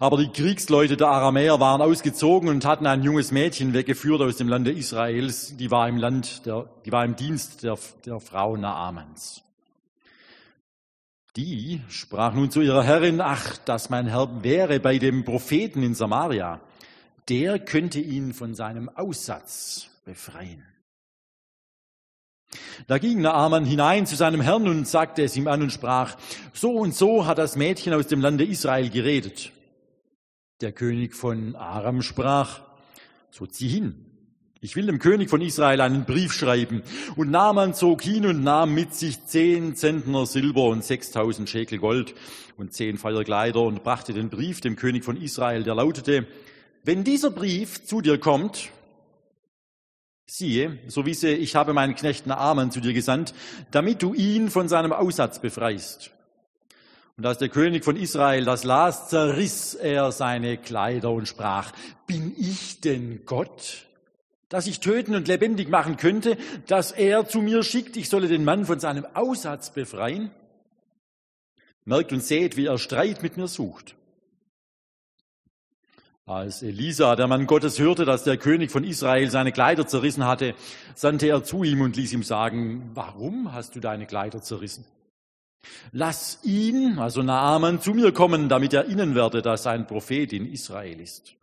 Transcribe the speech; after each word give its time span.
Aber 0.00 0.16
die 0.16 0.30
Kriegsleute 0.30 0.96
der 0.96 1.08
Aramäer 1.08 1.60
waren 1.60 1.82
ausgezogen 1.82 2.48
und 2.48 2.64
hatten 2.64 2.86
ein 2.86 3.02
junges 3.02 3.30
Mädchen 3.30 3.74
weggeführt 3.74 4.22
aus 4.22 4.36
dem 4.36 4.48
Lande 4.48 4.72
Israels, 4.72 5.54
die 5.58 5.70
war 5.70 5.86
im 5.86 5.98
Land, 5.98 6.46
der, 6.46 6.70
die 6.86 6.92
war 6.92 7.04
im 7.04 7.14
Dienst 7.14 7.62
der, 7.62 7.78
der 8.06 8.20
Frau 8.20 8.56
Naamans. 8.56 9.43
Die 11.36 11.80
sprach 11.88 12.32
nun 12.34 12.50
zu 12.50 12.60
ihrer 12.60 12.84
Herrin, 12.84 13.20
ach, 13.20 13.58
dass 13.58 13.90
mein 13.90 14.06
Herr 14.06 14.44
wäre 14.44 14.78
bei 14.78 14.98
dem 14.98 15.24
Propheten 15.24 15.82
in 15.82 15.94
Samaria, 15.94 16.60
der 17.28 17.58
könnte 17.58 17.98
ihn 17.98 18.32
von 18.32 18.54
seinem 18.54 18.88
Aussatz 18.88 19.88
befreien. 20.04 20.64
Da 22.86 22.98
ging 22.98 23.20
Naaman 23.20 23.64
hinein 23.64 24.06
zu 24.06 24.14
seinem 24.14 24.40
Herrn 24.40 24.68
und 24.68 24.86
sagte 24.86 25.22
es 25.24 25.36
ihm 25.36 25.48
an 25.48 25.62
und 25.62 25.72
sprach, 25.72 26.16
so 26.52 26.72
und 26.72 26.94
so 26.94 27.26
hat 27.26 27.38
das 27.38 27.56
Mädchen 27.56 27.94
aus 27.94 28.06
dem 28.06 28.20
Lande 28.20 28.44
Israel 28.44 28.90
geredet. 28.90 29.50
Der 30.60 30.70
König 30.70 31.16
von 31.16 31.56
Aram 31.56 32.02
sprach, 32.02 32.60
so 33.30 33.46
zieh 33.46 33.68
hin, 33.68 34.13
ich 34.64 34.76
will 34.76 34.86
dem 34.86 34.98
König 34.98 35.28
von 35.28 35.42
Israel 35.42 35.82
einen 35.82 36.06
Brief 36.06 36.32
schreiben. 36.32 36.82
Und 37.16 37.30
Naaman 37.30 37.74
zog 37.74 38.00
hin 38.00 38.24
und 38.24 38.42
nahm 38.42 38.72
mit 38.72 38.94
sich 38.94 39.26
zehn 39.26 39.76
Zentner 39.76 40.24
Silber 40.24 40.68
und 40.68 40.82
sechstausend 40.82 41.50
Schekel 41.50 41.78
Gold 41.78 42.14
und 42.56 42.72
zehn 42.72 42.96
Feuerkleider 42.96 43.60
und 43.60 43.84
brachte 43.84 44.14
den 44.14 44.30
Brief 44.30 44.62
dem 44.62 44.76
König 44.76 45.04
von 45.04 45.20
Israel, 45.20 45.64
der 45.64 45.74
lautete, 45.74 46.26
wenn 46.82 47.04
dieser 47.04 47.30
Brief 47.30 47.84
zu 47.84 48.00
dir 48.00 48.16
kommt, 48.16 48.70
siehe, 50.26 50.78
so 50.86 51.04
wisse, 51.04 51.28
ich 51.28 51.56
habe 51.56 51.74
meinen 51.74 51.94
Knecht 51.94 52.26
Naaman 52.26 52.70
zu 52.70 52.80
dir 52.80 52.94
gesandt, 52.94 53.34
damit 53.70 54.02
du 54.02 54.14
ihn 54.14 54.48
von 54.48 54.68
seinem 54.68 54.94
Aussatz 54.94 55.40
befreist. 55.40 56.10
Und 57.18 57.26
als 57.26 57.36
der 57.36 57.50
König 57.50 57.84
von 57.84 57.96
Israel 57.96 58.46
das 58.46 58.64
las, 58.64 59.10
zerriss 59.10 59.74
er 59.74 60.10
seine 60.10 60.56
Kleider 60.56 61.10
und 61.10 61.28
sprach, 61.28 61.72
bin 62.06 62.34
ich 62.38 62.80
denn 62.80 63.26
Gott, 63.26 63.84
dass 64.54 64.68
ich 64.68 64.78
töten 64.78 65.16
und 65.16 65.26
lebendig 65.26 65.68
machen 65.68 65.96
könnte, 65.96 66.38
dass 66.68 66.92
er 66.92 67.26
zu 67.26 67.40
mir 67.40 67.64
schickt, 67.64 67.96
ich 67.96 68.08
solle 68.08 68.28
den 68.28 68.44
Mann 68.44 68.66
von 68.66 68.78
seinem 68.78 69.04
Aussatz 69.12 69.70
befreien? 69.70 70.30
Merkt 71.84 72.12
und 72.12 72.22
seht, 72.22 72.56
wie 72.56 72.66
er 72.66 72.78
Streit 72.78 73.20
mit 73.20 73.36
mir 73.36 73.48
sucht. 73.48 73.96
Als 76.24 76.62
Elisa, 76.62 77.16
der 77.16 77.26
Mann 77.26 77.48
Gottes, 77.48 77.80
hörte, 77.80 78.04
dass 78.04 78.22
der 78.22 78.36
König 78.36 78.70
von 78.70 78.84
Israel 78.84 79.28
seine 79.28 79.50
Kleider 79.50 79.88
zerrissen 79.88 80.24
hatte, 80.24 80.54
sandte 80.94 81.26
er 81.26 81.42
zu 81.42 81.64
ihm 81.64 81.80
und 81.80 81.96
ließ 81.96 82.12
ihm 82.12 82.22
sagen, 82.22 82.92
warum 82.94 83.52
hast 83.52 83.74
du 83.74 83.80
deine 83.80 84.06
Kleider 84.06 84.40
zerrissen? 84.40 84.84
Lass 85.90 86.38
ihn, 86.44 87.00
also 87.00 87.24
Naaman, 87.24 87.80
zu 87.80 87.92
mir 87.92 88.12
kommen, 88.12 88.48
damit 88.48 88.72
er 88.72 88.84
innen 88.84 89.16
werde, 89.16 89.42
dass 89.42 89.66
ein 89.66 89.88
Prophet 89.88 90.32
in 90.32 90.46
Israel 90.46 91.00
ist. 91.00 91.34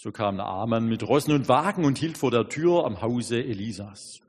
So 0.00 0.12
kam 0.12 0.36
Naaman 0.36 0.86
mit 0.86 1.02
Rossen 1.02 1.32
und 1.32 1.48
Wagen 1.48 1.84
und 1.84 1.98
hielt 1.98 2.18
vor 2.18 2.30
der 2.30 2.48
Tür 2.48 2.84
am 2.84 3.02
Hause 3.02 3.42
Elisas. 3.42 4.20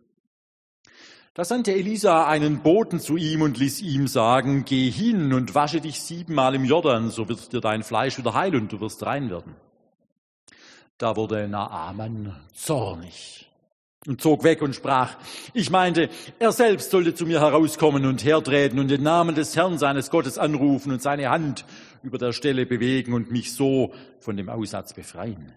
Da 1.36 1.46
sandte 1.46 1.74
Elisa 1.74 2.26
einen 2.26 2.64
Boten 2.64 3.00
zu 3.00 3.18
ihm 3.18 3.44
und 3.44 3.60
ließ 3.60 3.82
ihm 3.82 4.08
sagen, 4.08 4.66
geh 4.66 4.90
hin 4.90 5.32
und 5.32 5.54
wasche 5.54 5.80
dich 5.80 6.02
siebenmal 6.02 6.56
im 6.56 6.66
Jordan, 6.66 7.12
so 7.12 7.30
wird 7.30 7.54
dir 7.54 7.62
dein 7.62 7.84
Fleisch 7.84 8.18
wieder 8.18 8.34
heil 8.34 8.56
und 8.56 8.72
du 8.72 8.82
wirst 8.82 9.06
rein 9.06 9.30
werden. 9.30 9.56
Da 10.98 11.16
wurde 11.16 11.48
Naaman 11.48 12.36
zornig 12.54 13.49
und 14.08 14.22
zog 14.22 14.44
weg 14.44 14.62
und 14.62 14.76
sprach, 14.76 15.18
ich 15.54 15.70
meinte, 15.70 16.10
er 16.40 16.52
selbst 16.52 16.92
sollte 16.92 17.14
zu 17.14 17.26
mir 17.26 17.42
herauskommen 17.42 18.06
und 18.06 18.24
hertreten 18.24 18.80
und 18.80 18.88
den 18.88 19.04
Namen 19.04 19.36
des 19.36 19.56
Herrn 19.56 19.78
seines 19.78 20.10
Gottes 20.10 20.38
anrufen 20.38 20.92
und 20.92 21.02
seine 21.02 21.30
Hand 21.30 21.66
über 22.02 22.18
der 22.18 22.32
Stelle 22.32 22.66
bewegen 22.66 23.14
und 23.14 23.32
mich 23.32 23.54
so 23.54 23.94
von 24.20 24.38
dem 24.38 24.50
Aussatz 24.50 24.94
befreien. 24.94 25.52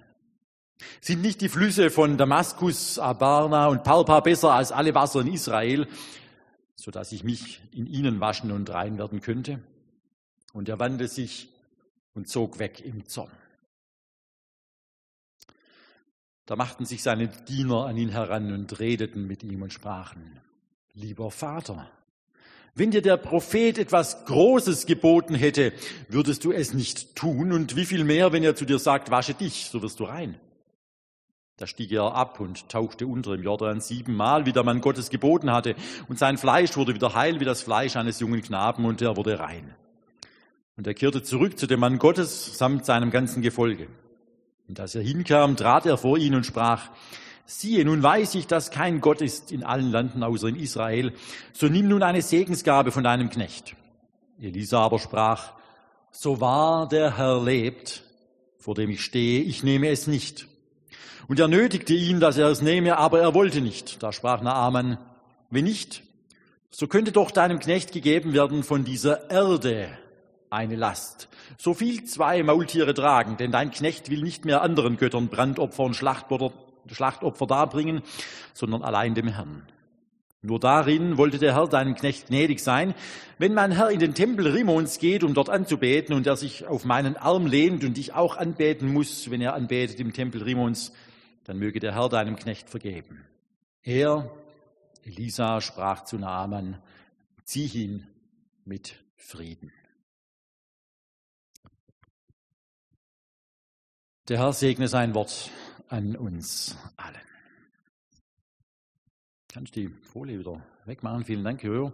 Sind 1.01 1.23
nicht 1.23 1.41
die 1.41 1.49
Flüsse 1.49 1.91
von 1.91 2.17
Damaskus, 2.17 2.99
Abarna 2.99 3.69
und 3.69 3.85
Palpa 3.85 4.21
besser 4.21 4.53
als 4.53 4.73
alle 4.73 4.95
Wasser 4.95 5.21
in 5.21 5.33
Israel, 5.33 5.87
so 6.75 6.91
dass 6.91 7.13
ich 7.13 7.23
mich 7.23 7.61
in 7.71 7.87
ihnen 7.87 8.21
waschen 8.21 8.51
und 8.51 8.69
rein 8.71 8.99
werden 8.99 9.21
könnte? 9.21 9.61
Und 10.53 10.69
er 10.69 10.81
wandte 10.81 11.07
sich 11.07 11.49
und 12.15 12.29
zog 12.29 12.59
weg 12.59 12.81
im 12.85 13.07
Zorn. 13.07 13.31
Da 16.47 16.57
machten 16.57 16.85
sich 16.85 17.03
seine 17.03 17.29
Diener 17.29 17.87
an 17.87 17.97
ihn 17.97 18.09
heran 18.09 18.53
und 18.53 18.81
redeten 18.81 19.27
mit 19.27 19.43
ihm 19.43 19.63
und 19.63 19.73
sprachen, 19.73 20.41
lieber 20.93 21.31
Vater, 21.31 21.91
wenn 22.75 22.91
dir 22.91 23.03
der 23.03 23.19
Prophet 23.19 23.77
etwas 23.77 24.25
Großes 24.25 24.87
geboten 24.87 25.35
hätte, 25.35 25.75
würdest 26.09 26.43
du 26.45 26.53
es 26.53 26.73
nicht 26.73 27.15
tun 27.15 27.53
und 27.53 27.77
wie 27.77 27.85
viel 27.85 28.03
mehr, 28.03 28.33
wenn 28.33 28.43
er 28.43 28.57
zu 28.57 28.65
dir 28.65 28.79
sagt, 28.79 29.11
wasche 29.11 29.35
dich, 29.35 29.69
so 29.71 29.83
wirst 29.83 30.01
du 30.01 30.05
rein. 30.05 30.37
Da 31.59 31.67
stieg 31.67 31.93
er 31.93 32.15
ab 32.15 32.41
und 32.41 32.71
tauchte 32.71 33.07
unter 33.07 33.35
im 33.35 33.43
Jordan 33.43 33.83
siebenmal, 33.83 34.47
wie 34.47 34.53
der 34.53 34.65
Mann 34.65 34.81
Gottes 34.81 35.11
geboten 35.11 35.53
hatte, 35.53 35.77
und 36.09 36.19
sein 36.19 36.39
Fleisch 36.39 36.75
wurde 36.79 36.95
wieder 36.95 37.15
heil 37.15 37.41
wie 37.41 37.45
das 37.45 37.61
Fleisch 37.61 37.95
eines 37.97 38.21
jungen 38.21 38.41
Knaben, 38.41 38.87
und 38.87 39.03
er 39.03 39.19
wurde 39.19 39.39
rein. 39.39 39.75
Und 40.79 40.87
er 40.87 40.95
kehrte 40.95 41.23
zurück 41.23 41.59
zu 41.59 41.67
dem 41.67 41.81
Mann 41.81 41.99
Gottes 41.99 42.57
samt 42.57 42.87
seinem 42.87 43.11
ganzen 43.11 43.43
Gefolge. 43.43 43.89
Und 44.73 44.81
als 44.81 44.95
er 44.95 45.03
hinkam, 45.03 45.55
trat 45.59 45.85
er 45.85 45.99
vor 45.99 46.17
ihn 46.17 46.35
und 46.35 46.47
sprach, 46.47 46.89
siehe, 47.45 47.85
nun 47.85 48.03
weiß 48.03 48.37
ich, 48.37 48.47
dass 48.47 48.71
kein 48.71 49.03
Gott 49.03 49.21
ist 49.21 49.53
in 49.53 49.65
allen 49.65 49.91
Landen 49.91 50.23
außer 50.23 50.49
in 50.49 50.57
Israel, 50.57 51.13
so 51.53 51.67
nimm 51.67 51.89
nun 51.89 52.03
eine 52.03 52.23
Segensgabe 52.23 52.91
von 52.91 53.05
deinem 53.05 53.29
Knecht. 53.29 53.77
Elisa 54.41 54.81
aber 54.81 54.99
sprach, 54.99 55.53
so 56.11 56.41
wahr 56.41 56.89
der 56.89 57.19
Herr 57.19 57.45
lebt, 57.45 58.03
vor 58.57 58.75
dem 58.75 58.89
ich 58.89 59.05
stehe, 59.05 59.43
ich 59.43 59.63
nehme 59.63 59.91
es 59.91 60.07
nicht. 60.07 60.49
Und 61.29 61.39
er 61.39 61.49
nötigte 61.49 61.93
ihn, 61.93 62.19
dass 62.19 62.39
er 62.39 62.49
es 62.49 62.63
nehme, 62.63 62.97
aber 62.97 63.21
er 63.21 63.35
wollte 63.35 63.61
nicht. 63.61 64.03
Da 64.03 64.11
sprach 64.11 64.41
Naaman, 64.41 64.97
wenn 65.51 65.65
nicht, 65.65 66.03
so 66.71 66.87
könnte 66.87 67.13
doch 67.13 67.31
deinem 67.31 67.59
Knecht 67.59 67.93
gegeben 67.93 68.33
werden 68.33 68.63
von 68.63 68.85
dieser 68.85 69.31
Erde 69.31 69.91
eine 70.53 70.77
Last. 70.77 71.29
So 71.57 71.75
viel 71.75 72.05
zwei 72.05 72.43
Maultiere 72.43 72.95
tragen, 72.95 73.37
denn 73.37 73.53
dein 73.53 73.71
Knecht 73.71 74.11
will 74.11 74.23
nicht 74.23 74.45
mehr 74.45 74.63
anderen 74.63 74.97
Göttern 74.97 75.29
Brandopfer 75.29 75.83
und 75.83 75.97
Schlachtopfer, 75.97 76.53
Schlachtopfer 76.91 77.47
darbringen, 77.47 78.03
sondern 78.53 78.83
allein 78.83 79.15
dem 79.15 79.29
Herrn. 79.29 79.67
Nur 80.45 80.59
darin 80.59 81.19
wollte 81.19 81.39
der 81.39 81.55
Herr 81.55 81.69
deinem 81.69 81.95
Knecht 81.95 82.27
gnädig 82.27 82.61
sein, 82.61 82.95
wenn 83.39 83.55
mein 83.55 83.71
Herr 83.71 83.91
in 83.91 84.01
den 84.01 84.13
Tempel 84.13 84.49
Rimons 84.49 84.99
geht, 84.99 85.23
um 85.23 85.35
dort 85.35 85.49
anzubeten, 85.49 86.17
und 86.17 86.27
er 86.27 86.37
sich 86.37 86.67
auf 86.67 86.85
meinen 86.85 87.17
Arm 87.17 87.47
lehnt 87.47 87.85
und 87.85 87.97
ich 87.97 88.13
auch 88.13 88.37
anbeten 88.37 88.93
muss, 88.93 89.31
wenn 89.31 89.41
er 89.41 89.55
anbetet 89.55 90.01
im 90.01 90.13
Tempel 90.13 90.43
Rimons, 90.43 90.93
dann 91.45 91.59
möge 91.59 91.79
der 91.79 91.95
Herr 91.95 92.09
deinem 92.09 92.37
Knecht 92.37 92.69
vergeben. 92.69 93.25
Er, 93.85 94.31
Elisa, 95.05 95.61
sprach 95.61 96.05
zu 96.05 96.19
Naaman, 96.19 96.79
zieh 97.45 97.67
ihn 97.67 98.07
mit 98.65 98.97
Frieden. 99.17 99.73
Der 104.29 104.39
Herr 104.39 104.53
segne 104.53 104.87
sein 104.87 105.17
Wort 105.17 105.51
an 105.89 106.15
uns 106.15 106.77
allen. 106.97 107.17
Kannst 109.49 109.75
du 109.75 109.81
die 109.81 109.89
Folie 109.89 110.39
wieder 110.39 110.65
wegmachen? 110.85 111.25
Vielen 111.25 111.43
Dank, 111.43 111.65
Jojo. 111.65 111.93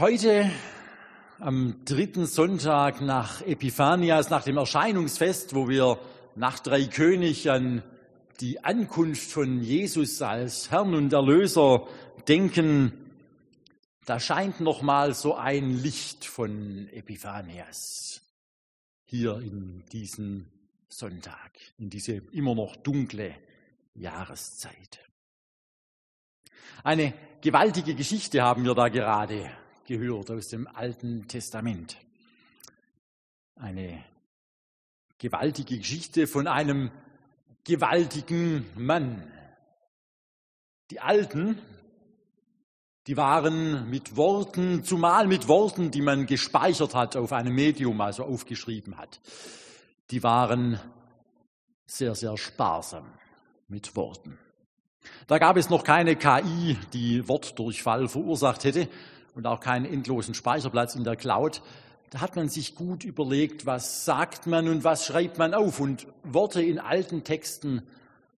Heute, 0.00 0.50
am 1.38 1.84
dritten 1.84 2.26
Sonntag 2.26 3.00
nach 3.00 3.40
Epiphanias, 3.42 4.30
nach 4.30 4.42
dem 4.42 4.56
Erscheinungsfest, 4.56 5.54
wo 5.54 5.68
wir 5.68 6.00
nach 6.34 6.58
Drei 6.58 6.86
König 6.86 7.48
an 7.52 7.84
die 8.40 8.64
Ankunft 8.64 9.30
von 9.30 9.62
Jesus 9.62 10.20
als 10.22 10.72
Herrn 10.72 10.96
und 10.96 11.12
Erlöser 11.12 11.86
denken, 12.26 12.92
da 14.06 14.18
scheint 14.18 14.58
noch 14.58 14.82
mal 14.82 15.14
so 15.14 15.36
ein 15.36 15.70
Licht 15.70 16.24
von 16.24 16.88
Epiphanias 16.92 18.21
hier 19.12 19.40
in 19.40 19.84
diesen 19.92 20.48
Sonntag, 20.88 21.50
in 21.76 21.90
diese 21.90 22.14
immer 22.32 22.54
noch 22.54 22.76
dunkle 22.76 23.36
Jahreszeit. 23.92 25.06
Eine 26.82 27.12
gewaltige 27.42 27.94
Geschichte 27.94 28.40
haben 28.40 28.64
wir 28.64 28.74
da 28.74 28.88
gerade 28.88 29.50
gehört 29.84 30.30
aus 30.30 30.48
dem 30.48 30.66
Alten 30.66 31.28
Testament. 31.28 31.98
Eine 33.56 34.02
gewaltige 35.18 35.76
Geschichte 35.76 36.26
von 36.26 36.46
einem 36.46 36.90
gewaltigen 37.64 38.64
Mann. 38.76 39.30
Die 40.90 41.00
Alten, 41.00 41.58
die 43.06 43.16
waren 43.16 43.90
mit 43.90 44.16
Worten, 44.16 44.84
zumal 44.84 45.26
mit 45.26 45.48
Worten, 45.48 45.90
die 45.90 46.02
man 46.02 46.26
gespeichert 46.26 46.94
hat 46.94 47.16
auf 47.16 47.32
einem 47.32 47.54
Medium, 47.54 48.00
also 48.00 48.24
aufgeschrieben 48.24 48.96
hat, 48.96 49.20
die 50.10 50.22
waren 50.22 50.78
sehr, 51.86 52.14
sehr 52.14 52.36
sparsam 52.36 53.04
mit 53.68 53.96
Worten. 53.96 54.38
Da 55.26 55.38
gab 55.38 55.56
es 55.56 55.68
noch 55.68 55.82
keine 55.82 56.14
KI, 56.14 56.76
die 56.92 57.26
Wortdurchfall 57.28 58.08
verursacht 58.08 58.64
hätte 58.64 58.88
und 59.34 59.46
auch 59.46 59.60
keinen 59.60 59.84
endlosen 59.84 60.34
Speicherplatz 60.34 60.94
in 60.94 61.02
der 61.02 61.16
Cloud. 61.16 61.60
Da 62.10 62.20
hat 62.20 62.36
man 62.36 62.48
sich 62.48 62.74
gut 62.74 63.04
überlegt, 63.04 63.66
was 63.66 64.04
sagt 64.04 64.46
man 64.46 64.68
und 64.68 64.84
was 64.84 65.06
schreibt 65.06 65.38
man 65.38 65.54
auf. 65.54 65.80
Und 65.80 66.06
Worte 66.22 66.62
in 66.62 66.78
alten 66.78 67.24
Texten 67.24 67.82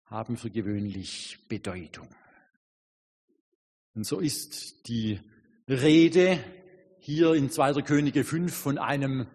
haben 0.05 0.37
für 0.37 0.51
gewöhnlich 0.51 1.39
Bedeutung. 1.49 2.07
Und 3.95 4.05
so 4.05 4.19
ist 4.19 4.87
die 4.87 5.19
Rede 5.67 6.39
hier 6.99 7.33
in 7.33 7.51
2. 7.51 7.81
Könige 7.83 8.23
5 8.23 8.53
von 8.53 8.77
einem 8.77 9.27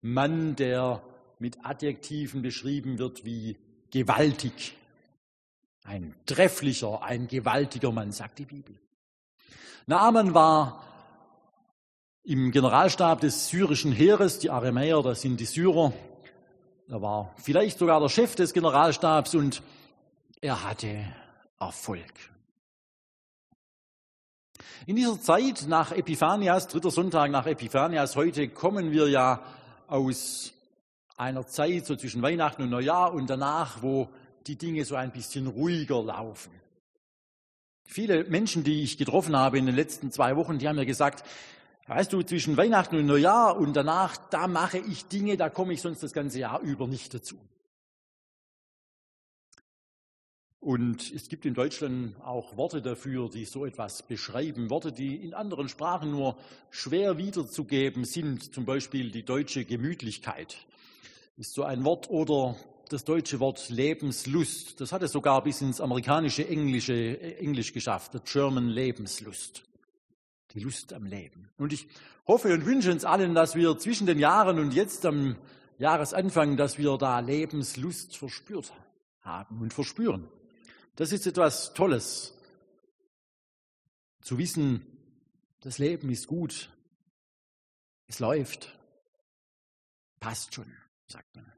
Mann, 0.00 0.54
der 0.54 1.02
mit 1.38 1.64
Adjektiven 1.64 2.42
beschrieben 2.42 2.98
wird 2.98 3.24
wie 3.24 3.56
gewaltig. 3.90 4.76
Ein 5.82 6.14
trefflicher, 6.26 7.02
ein 7.02 7.28
gewaltiger 7.28 7.92
Mann, 7.92 8.12
sagt 8.12 8.38
die 8.38 8.44
Bibel. 8.44 8.78
Naaman 9.86 10.34
war 10.34 10.84
im 12.22 12.50
Generalstab 12.50 13.20
des 13.20 13.48
syrischen 13.48 13.92
Heeres, 13.92 14.38
die 14.38 14.50
Aramäer, 14.50 15.02
das 15.02 15.22
sind 15.22 15.38
die 15.38 15.44
Syrer. 15.44 15.92
Er 16.88 17.02
war 17.02 17.34
vielleicht 17.36 17.78
sogar 17.78 18.00
der 18.00 18.08
Chef 18.08 18.34
des 18.34 18.52
Generalstabs 18.52 19.34
und 19.34 19.62
er 20.40 20.64
hatte 20.64 21.04
Erfolg. 21.58 22.12
In 24.86 24.96
dieser 24.96 25.20
Zeit 25.20 25.66
nach 25.68 25.92
Epiphanias, 25.92 26.68
dritter 26.68 26.90
Sonntag 26.90 27.30
nach 27.30 27.46
Epiphanias, 27.46 28.16
heute 28.16 28.48
kommen 28.48 28.90
wir 28.90 29.08
ja 29.08 29.42
aus 29.86 30.52
einer 31.16 31.46
Zeit 31.46 31.86
so 31.86 31.96
zwischen 31.96 32.22
Weihnachten 32.22 32.62
und 32.62 32.70
Neujahr 32.70 33.12
und 33.12 33.28
danach, 33.28 33.82
wo 33.82 34.08
die 34.46 34.56
Dinge 34.56 34.84
so 34.84 34.94
ein 34.94 35.12
bisschen 35.12 35.46
ruhiger 35.46 36.02
laufen. 36.02 36.52
Viele 37.84 38.24
Menschen, 38.24 38.64
die 38.64 38.82
ich 38.82 38.98
getroffen 38.98 39.36
habe 39.36 39.58
in 39.58 39.66
den 39.66 39.74
letzten 39.74 40.10
zwei 40.10 40.36
Wochen, 40.36 40.58
die 40.58 40.68
haben 40.68 40.76
mir 40.76 40.86
gesagt, 40.86 41.24
weißt 41.86 42.12
du, 42.12 42.22
zwischen 42.22 42.56
Weihnachten 42.56 42.96
und 42.96 43.06
Neujahr 43.06 43.56
und 43.56 43.74
danach, 43.74 44.16
da 44.30 44.48
mache 44.48 44.78
ich 44.78 45.06
Dinge, 45.06 45.36
da 45.36 45.48
komme 45.48 45.72
ich 45.72 45.80
sonst 45.80 46.02
das 46.02 46.12
ganze 46.12 46.40
Jahr 46.40 46.60
über 46.60 46.86
nicht 46.86 47.14
dazu. 47.14 47.36
Und 50.60 51.12
es 51.12 51.28
gibt 51.28 51.46
in 51.46 51.54
Deutschland 51.54 52.16
auch 52.22 52.56
Worte 52.56 52.82
dafür, 52.82 53.28
die 53.28 53.44
so 53.44 53.66
etwas 53.66 54.02
beschreiben. 54.02 54.70
Worte, 54.70 54.90
die 54.90 55.16
in 55.16 55.34
anderen 55.34 55.68
Sprachen 55.68 56.10
nur 56.10 56.36
schwer 56.70 57.18
wiederzugeben 57.18 58.04
sind. 58.04 58.54
Zum 58.54 58.64
Beispiel 58.64 59.10
die 59.10 59.24
deutsche 59.24 59.64
Gemütlichkeit 59.64 60.56
ist 61.36 61.54
so 61.54 61.62
ein 61.62 61.84
Wort 61.84 62.08
oder 62.10 62.56
das 62.88 63.04
deutsche 63.04 63.40
Wort 63.40 63.68
Lebenslust. 63.68 64.80
Das 64.80 64.92
hat 64.92 65.02
es 65.02 65.12
sogar 65.12 65.42
bis 65.42 65.60
ins 65.60 65.80
amerikanische 65.80 66.48
Englische, 66.48 66.94
äh, 66.94 67.38
Englisch 67.38 67.72
geschafft, 67.72 68.12
the 68.12 68.20
German 68.24 68.68
Lebenslust. 68.68 69.62
Die 70.52 70.60
Lust 70.60 70.92
am 70.92 71.04
Leben. 71.04 71.50
Und 71.58 71.72
ich 71.72 71.86
hoffe 72.26 72.52
und 72.54 72.64
wünsche 72.64 72.90
uns 72.90 73.04
allen, 73.04 73.34
dass 73.34 73.54
wir 73.54 73.76
zwischen 73.78 74.06
den 74.06 74.18
Jahren 74.18 74.58
und 74.58 74.72
jetzt 74.72 75.04
am 75.04 75.36
Jahresanfang, 75.78 76.56
dass 76.56 76.78
wir 76.78 76.96
da 76.96 77.20
Lebenslust 77.20 78.16
verspürt 78.16 78.72
haben 79.20 79.60
und 79.60 79.74
verspüren. 79.74 80.28
Das 80.96 81.12
ist 81.12 81.26
etwas 81.26 81.74
Tolles. 81.74 82.34
Zu 84.22 84.38
wissen, 84.38 84.84
das 85.60 85.78
Leben 85.78 86.10
ist 86.10 86.26
gut. 86.26 86.70
Es 88.08 88.18
läuft. 88.18 88.76
Passt 90.20 90.54
schon, 90.54 90.72
sagt 91.06 91.36
man. 91.36 91.52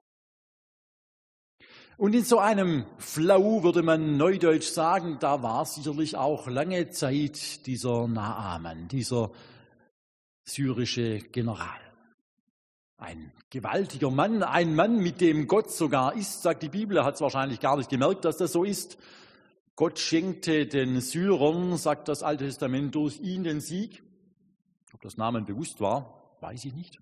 Und 1.96 2.14
in 2.14 2.24
so 2.24 2.38
einem 2.38 2.86
Flow 2.98 3.62
würde 3.62 3.82
man 3.82 4.16
neudeutsch 4.16 4.68
sagen, 4.68 5.18
da 5.20 5.42
war 5.42 5.64
sicherlich 5.66 6.16
auch 6.16 6.46
lange 6.46 6.90
Zeit 6.90 7.66
dieser 7.66 8.06
Naaman, 8.06 8.86
dieser 8.88 9.32
syrische 10.44 11.18
General. 11.18 11.80
Ein 12.98 13.32
gewaltiger 13.50 14.10
Mann, 14.10 14.42
ein 14.42 14.74
Mann, 14.74 14.98
mit 14.98 15.20
dem 15.20 15.46
Gott 15.46 15.70
sogar 15.70 16.14
ist, 16.14 16.42
sagt 16.42 16.62
die 16.62 16.68
Bibel, 16.68 16.96
er 16.96 17.04
hat 17.04 17.14
es 17.14 17.20
wahrscheinlich 17.20 17.60
gar 17.60 17.76
nicht 17.76 17.90
gemerkt, 17.90 18.24
dass 18.24 18.36
das 18.36 18.52
so 18.52 18.64
ist. 18.64 18.98
Gott 19.78 20.00
schenkte 20.00 20.66
den 20.66 21.00
Syrern, 21.00 21.76
sagt 21.76 22.08
das 22.08 22.24
Alte 22.24 22.46
Testament, 22.46 22.96
durch 22.96 23.20
ihn 23.20 23.44
den 23.44 23.60
Sieg. 23.60 24.02
Ob 24.92 25.00
das 25.02 25.16
Namen 25.16 25.44
bewusst 25.44 25.80
war, 25.80 26.36
weiß 26.40 26.64
ich 26.64 26.74
nicht. 26.74 26.98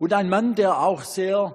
Und 0.00 0.12
ein 0.12 0.28
Mann, 0.28 0.56
der 0.56 0.80
auch 0.80 1.02
sehr 1.02 1.54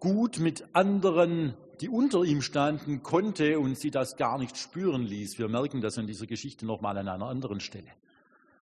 gut 0.00 0.38
mit 0.38 0.66
anderen, 0.74 1.54
die 1.80 1.88
unter 1.88 2.24
ihm 2.24 2.42
standen, 2.42 3.02
konnte 3.02 3.58
und 3.58 3.78
sie 3.78 3.90
das 3.90 4.18
gar 4.18 4.36
nicht 4.36 4.58
spüren 4.58 5.04
ließ. 5.04 5.38
Wir 5.38 5.48
merken 5.48 5.80
das 5.80 5.96
in 5.96 6.06
dieser 6.06 6.26
Geschichte 6.26 6.66
nochmal 6.66 6.98
an 6.98 7.08
einer 7.08 7.24
anderen 7.24 7.60
Stelle. 7.60 7.88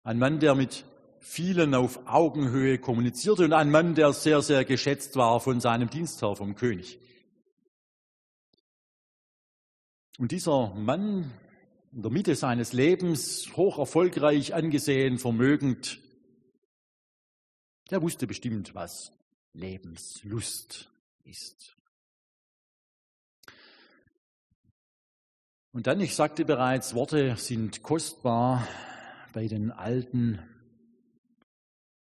Ein 0.02 0.19
Mann, 0.19 0.40
der 0.40 0.55
mit 0.55 0.87
vielen 1.19 1.75
auf 1.75 2.00
Augenhöhe 2.07 2.78
kommunizierte 2.78 3.45
und 3.45 3.52
ein 3.52 3.71
Mann, 3.71 3.95
der 3.95 4.14
sehr, 4.14 4.40
sehr 4.40 4.64
geschätzt 4.64 5.14
war 5.17 5.40
von 5.40 5.61
seinem 5.61 5.90
Dienstherr, 5.90 6.37
vom 6.37 6.55
König. 6.55 6.99
Und 10.18 10.32
dieser 10.32 10.75
Mann 10.75 11.30
in 11.92 12.02
der 12.02 12.10
Mitte 12.10 12.34
seines 12.34 12.72
Lebens, 12.72 13.56
hoch 13.56 13.78
erfolgreich, 13.78 14.52
angesehen, 14.52 15.18
vermögend, 15.18 16.00
der 17.92 18.02
wusste 18.02 18.26
bestimmt, 18.26 18.75
was 18.75 19.12
Lebenslust 19.52 20.90
ist. 21.22 21.76
Und 25.70 25.87
dann, 25.87 26.00
ich 26.00 26.16
sagte 26.16 26.44
bereits, 26.44 26.94
Worte 26.94 27.37
sind 27.37 27.84
kostbar. 27.84 28.66
Bei 29.32 29.46
den 29.46 29.70
Alten 29.70 30.40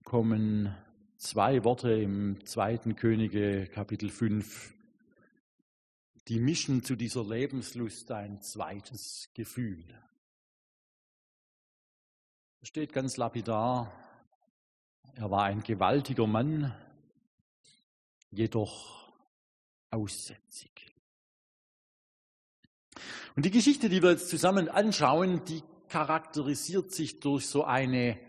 kommen 0.03 0.75
zwei 1.15 1.63
Worte 1.63 1.93
im 1.93 2.45
zweiten 2.45 2.97
Könige 2.97 3.67
Kapitel 3.67 4.09
5 4.09 4.80
die 6.27 6.39
mischen 6.39 6.83
zu 6.83 6.95
dieser 6.95 7.23
Lebenslust 7.23 8.11
ein 8.11 8.41
zweites 8.41 9.29
Gefühl. 9.33 9.83
Es 12.61 12.67
steht 12.67 12.93
ganz 12.93 13.17
lapidar, 13.17 13.91
er 15.15 15.31
war 15.31 15.43
ein 15.43 15.63
gewaltiger 15.63 16.27
Mann, 16.27 16.75
jedoch 18.29 19.11
aussätzig. 19.89 20.93
Und 23.35 23.45
die 23.45 23.51
Geschichte, 23.51 23.89
die 23.89 24.03
wir 24.03 24.11
jetzt 24.11 24.29
zusammen 24.29 24.69
anschauen, 24.69 25.43
die 25.45 25.63
charakterisiert 25.89 26.91
sich 26.91 27.19
durch 27.19 27.47
so 27.47 27.63
eine 27.63 28.19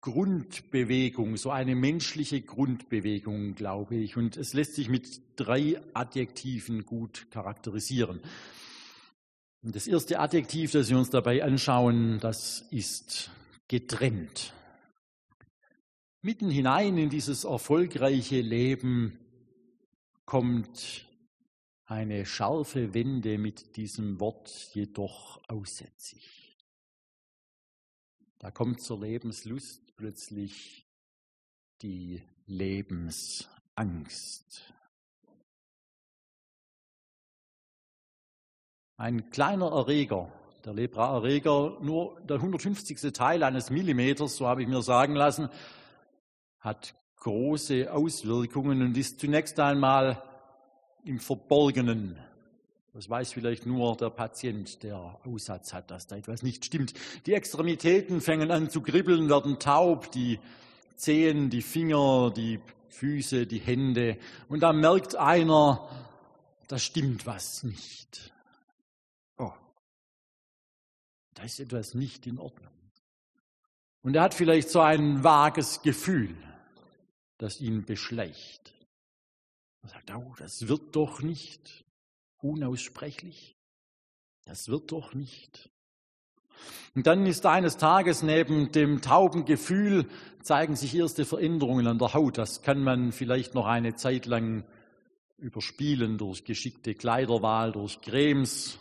Grundbewegung, 0.00 1.36
so 1.36 1.50
eine 1.50 1.74
menschliche 1.74 2.40
Grundbewegung, 2.40 3.54
glaube 3.54 3.96
ich. 3.96 4.16
Und 4.16 4.36
es 4.36 4.52
lässt 4.54 4.74
sich 4.74 4.88
mit 4.88 5.20
drei 5.36 5.80
Adjektiven 5.92 6.86
gut 6.86 7.26
charakterisieren. 7.30 8.20
Und 9.62 9.74
das 9.74 9.88
erste 9.88 10.20
Adjektiv, 10.20 10.70
das 10.70 10.88
wir 10.88 10.98
uns 10.98 11.10
dabei 11.10 11.42
anschauen, 11.42 12.20
das 12.20 12.64
ist 12.70 13.30
getrennt. 13.66 14.52
Mitten 16.22 16.50
hinein 16.50 16.96
in 16.96 17.10
dieses 17.10 17.44
erfolgreiche 17.44 18.40
Leben 18.40 19.18
kommt 20.24 21.06
eine 21.86 22.26
scharfe 22.26 22.92
Wende 22.94 23.38
mit 23.38 23.76
diesem 23.76 24.20
Wort 24.20 24.70
jedoch 24.74 25.40
aussätzlich. 25.48 26.56
Da 28.38 28.50
kommt 28.50 28.80
zur 28.80 29.00
Lebenslust 29.00 29.87
plötzlich 29.98 30.88
die 31.82 32.22
Lebensangst. 32.46 33.48
Ein 38.96 39.28
kleiner 39.30 39.72
Erreger, 39.72 40.32
der 40.64 40.74
Lepra-Erreger, 40.74 41.78
nur 41.80 42.20
der 42.20 42.36
150. 42.36 43.12
Teil 43.12 43.42
eines 43.42 43.70
Millimeters, 43.70 44.36
so 44.36 44.46
habe 44.46 44.62
ich 44.62 44.68
mir 44.68 44.82
sagen 44.82 45.16
lassen, 45.16 45.48
hat 46.60 46.94
große 47.16 47.92
Auswirkungen 47.92 48.82
und 48.82 48.96
ist 48.96 49.18
zunächst 49.18 49.58
einmal 49.58 50.22
im 51.02 51.18
Verborgenen. 51.18 52.18
Das 52.94 53.08
weiß 53.08 53.32
vielleicht 53.32 53.66
nur 53.66 53.96
der 53.96 54.10
Patient, 54.10 54.82
der 54.82 55.20
Aussatz 55.24 55.72
hat, 55.72 55.90
dass 55.90 56.06
da 56.06 56.16
etwas 56.16 56.42
nicht 56.42 56.64
stimmt. 56.64 56.94
Die 57.26 57.34
Extremitäten 57.34 58.20
fängen 58.20 58.50
an 58.50 58.70
zu 58.70 58.80
kribbeln, 58.80 59.28
werden 59.28 59.58
taub, 59.58 60.10
die 60.10 60.40
Zehen, 60.96 61.50
die 61.50 61.62
Finger, 61.62 62.32
die 62.34 62.60
Füße, 62.88 63.46
die 63.46 63.60
Hände. 63.60 64.18
Und 64.48 64.60
da 64.60 64.72
merkt 64.72 65.14
einer, 65.16 65.88
da 66.66 66.78
stimmt 66.78 67.26
was 67.26 67.62
nicht. 67.62 68.32
Oh, 69.36 69.52
da 71.34 71.44
ist 71.44 71.60
etwas 71.60 71.94
nicht 71.94 72.26
in 72.26 72.38
Ordnung. 72.38 72.72
Und 74.02 74.16
er 74.16 74.22
hat 74.22 74.34
vielleicht 74.34 74.70
so 74.70 74.80
ein 74.80 75.22
vages 75.22 75.82
Gefühl, 75.82 76.36
das 77.36 77.60
ihn 77.60 77.84
beschleicht. 77.84 78.74
Er 79.82 79.88
sagt, 79.90 80.10
oh, 80.10 80.34
das 80.38 80.66
wird 80.66 80.96
doch 80.96 81.20
nicht. 81.20 81.84
Unaussprechlich. 82.40 83.56
Das 84.44 84.68
wird 84.68 84.92
doch 84.92 85.14
nicht. 85.14 85.70
Und 86.94 87.06
dann 87.06 87.26
ist 87.26 87.46
eines 87.46 87.76
Tages 87.76 88.22
neben 88.22 88.72
dem 88.72 89.00
tauben 89.00 89.44
Gefühl 89.44 90.06
zeigen 90.42 90.76
sich 90.76 90.94
erste 90.94 91.24
Veränderungen 91.24 91.86
an 91.86 91.98
der 91.98 92.14
Haut. 92.14 92.38
Das 92.38 92.62
kann 92.62 92.82
man 92.82 93.12
vielleicht 93.12 93.54
noch 93.54 93.66
eine 93.66 93.94
Zeit 93.94 94.26
lang 94.26 94.64
überspielen 95.36 96.18
durch 96.18 96.44
geschickte 96.44 96.94
Kleiderwahl, 96.94 97.72
durch 97.72 98.00
Cremes. 98.00 98.78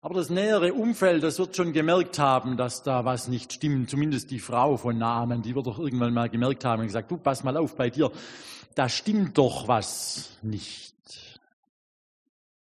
Aber 0.00 0.14
das 0.14 0.30
nähere 0.30 0.74
Umfeld, 0.74 1.22
das 1.22 1.38
wird 1.38 1.56
schon 1.56 1.72
gemerkt 1.72 2.18
haben, 2.18 2.56
dass 2.56 2.82
da 2.82 3.04
was 3.04 3.28
nicht 3.28 3.52
stimmt. 3.52 3.88
Zumindest 3.88 4.30
die 4.32 4.40
Frau 4.40 4.76
von 4.76 4.98
Naaman, 4.98 5.42
die 5.42 5.54
wird 5.54 5.66
doch 5.68 5.78
irgendwann 5.78 6.12
mal 6.12 6.28
gemerkt 6.28 6.64
haben 6.64 6.80
und 6.80 6.86
gesagt, 6.86 7.10
du 7.10 7.16
pass 7.16 7.44
mal 7.44 7.56
auf 7.56 7.76
bei 7.76 7.88
dir, 7.88 8.10
da 8.74 8.88
stimmt 8.88 9.38
doch 9.38 9.68
was 9.68 10.36
nicht. 10.42 10.91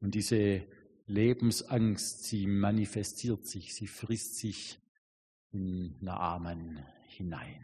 Und 0.04 0.16
diese 0.16 0.68
Lebensangst, 1.08 2.26
sie 2.26 2.46
manifestiert 2.46 3.48
sich, 3.48 3.74
sie 3.74 3.88
frisst 3.88 4.36
sich 4.36 4.78
in 5.52 5.96
Naaman 6.02 6.86
hinein. 7.08 7.64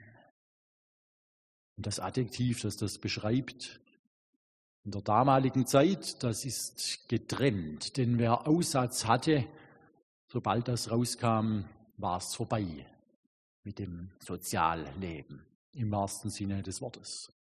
Und 1.75 1.86
das 1.86 2.00
Adjektiv, 2.00 2.62
das 2.62 2.77
das 2.77 2.98
beschreibt, 2.98 3.81
in 4.86 4.91
der 4.91 5.01
damaligen 5.01 5.67
Zeit, 5.67 6.24
das 6.24 6.46
ist 6.46 7.10
getrennt, 7.10 7.98
denn 7.98 8.17
wer 8.17 8.48
Aussatz 8.48 9.03
hatte, 9.03 9.46
sobald 10.27 10.69
das 10.69 10.89
rauskam, 10.89 11.65
war 11.98 12.19
es 12.19 12.36
vorbei 12.36 12.86
mit 13.63 13.79
dem 13.79 14.12
Sozialleben 14.19 15.46
im 15.74 15.91
wahrsten 15.91 16.29
Sinne 16.29 16.63
des 16.63 16.79
Wortes. 16.79 17.34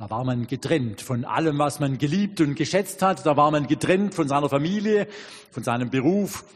Da 0.00 0.08
war 0.08 0.24
man 0.24 0.46
getrennt 0.46 1.02
von 1.02 1.26
allem, 1.26 1.58
was 1.58 1.78
man 1.78 1.98
geliebt 1.98 2.40
und 2.40 2.54
geschätzt 2.54 3.02
hat. 3.02 3.26
Da 3.26 3.36
war 3.36 3.50
man 3.50 3.66
getrennt 3.66 4.14
von 4.14 4.28
seiner 4.28 4.48
Familie, 4.48 5.06
von 5.50 5.62
seinem 5.62 5.90
Beruf. 5.90 6.46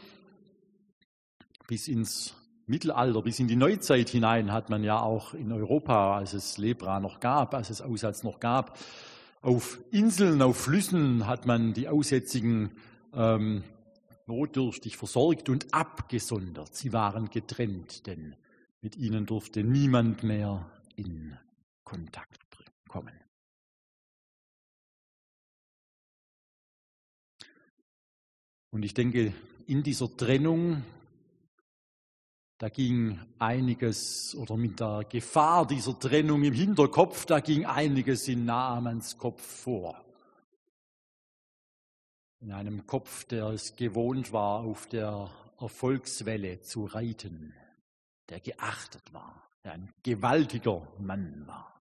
Bis 1.67 1.87
ins 1.87 2.33
Mittelalter, 2.65 3.21
bis 3.21 3.39
in 3.39 3.47
die 3.47 3.55
Neuzeit 3.55 4.09
hinein 4.09 4.51
hat 4.51 4.71
man 4.71 4.83
ja 4.83 4.99
auch 4.99 5.35
in 5.35 5.51
Europa, 5.51 6.17
als 6.17 6.33
es 6.33 6.57
Lepra 6.57 6.99
noch 6.99 7.19
gab, 7.19 7.53
als 7.53 7.69
es 7.69 7.83
Aussatz 7.83 8.23
noch 8.23 8.39
gab, 8.39 8.79
auf 9.43 9.77
Inseln, 9.91 10.41
auf 10.41 10.57
Flüssen 10.57 11.27
hat 11.27 11.45
man 11.45 11.73
die 11.73 11.87
Aussätzigen 11.87 12.71
ähm, 13.13 13.63
notdürftig 14.25 14.97
versorgt 14.97 15.49
und 15.49 15.71
abgesondert. 15.71 16.75
Sie 16.75 16.93
waren 16.93 17.29
getrennt, 17.29 18.07
denn 18.07 18.35
mit 18.81 18.95
ihnen 18.95 19.27
durfte 19.27 19.63
niemand 19.63 20.23
mehr 20.23 20.65
in 20.95 21.37
Kontakt 21.83 22.39
kommen. 22.89 23.24
Und 28.75 28.83
ich 28.83 28.93
denke, 28.93 29.33
in 29.67 29.83
dieser 29.83 30.17
Trennung, 30.17 30.83
da 32.57 32.67
ging 32.67 33.17
einiges, 33.39 34.35
oder 34.35 34.57
mit 34.57 34.81
der 34.81 35.05
Gefahr 35.09 35.65
dieser 35.65 35.97
Trennung 35.97 36.43
im 36.43 36.53
Hinterkopf, 36.53 37.25
da 37.25 37.39
ging 37.39 37.65
einiges 37.65 38.27
in 38.27 38.43
Naamans 38.43 39.17
Kopf 39.17 39.41
vor. 39.41 40.03
In 42.41 42.51
einem 42.51 42.85
Kopf, 42.85 43.23
der 43.23 43.45
es 43.45 43.77
gewohnt 43.77 44.33
war, 44.33 44.65
auf 44.65 44.87
der 44.87 45.31
Erfolgswelle 45.57 46.59
zu 46.59 46.83
reiten, 46.83 47.53
der 48.27 48.41
geachtet 48.41 49.13
war, 49.13 49.41
der 49.63 49.71
ein 49.71 49.93
gewaltiger 50.03 50.85
Mann 50.99 51.47
war. 51.47 51.79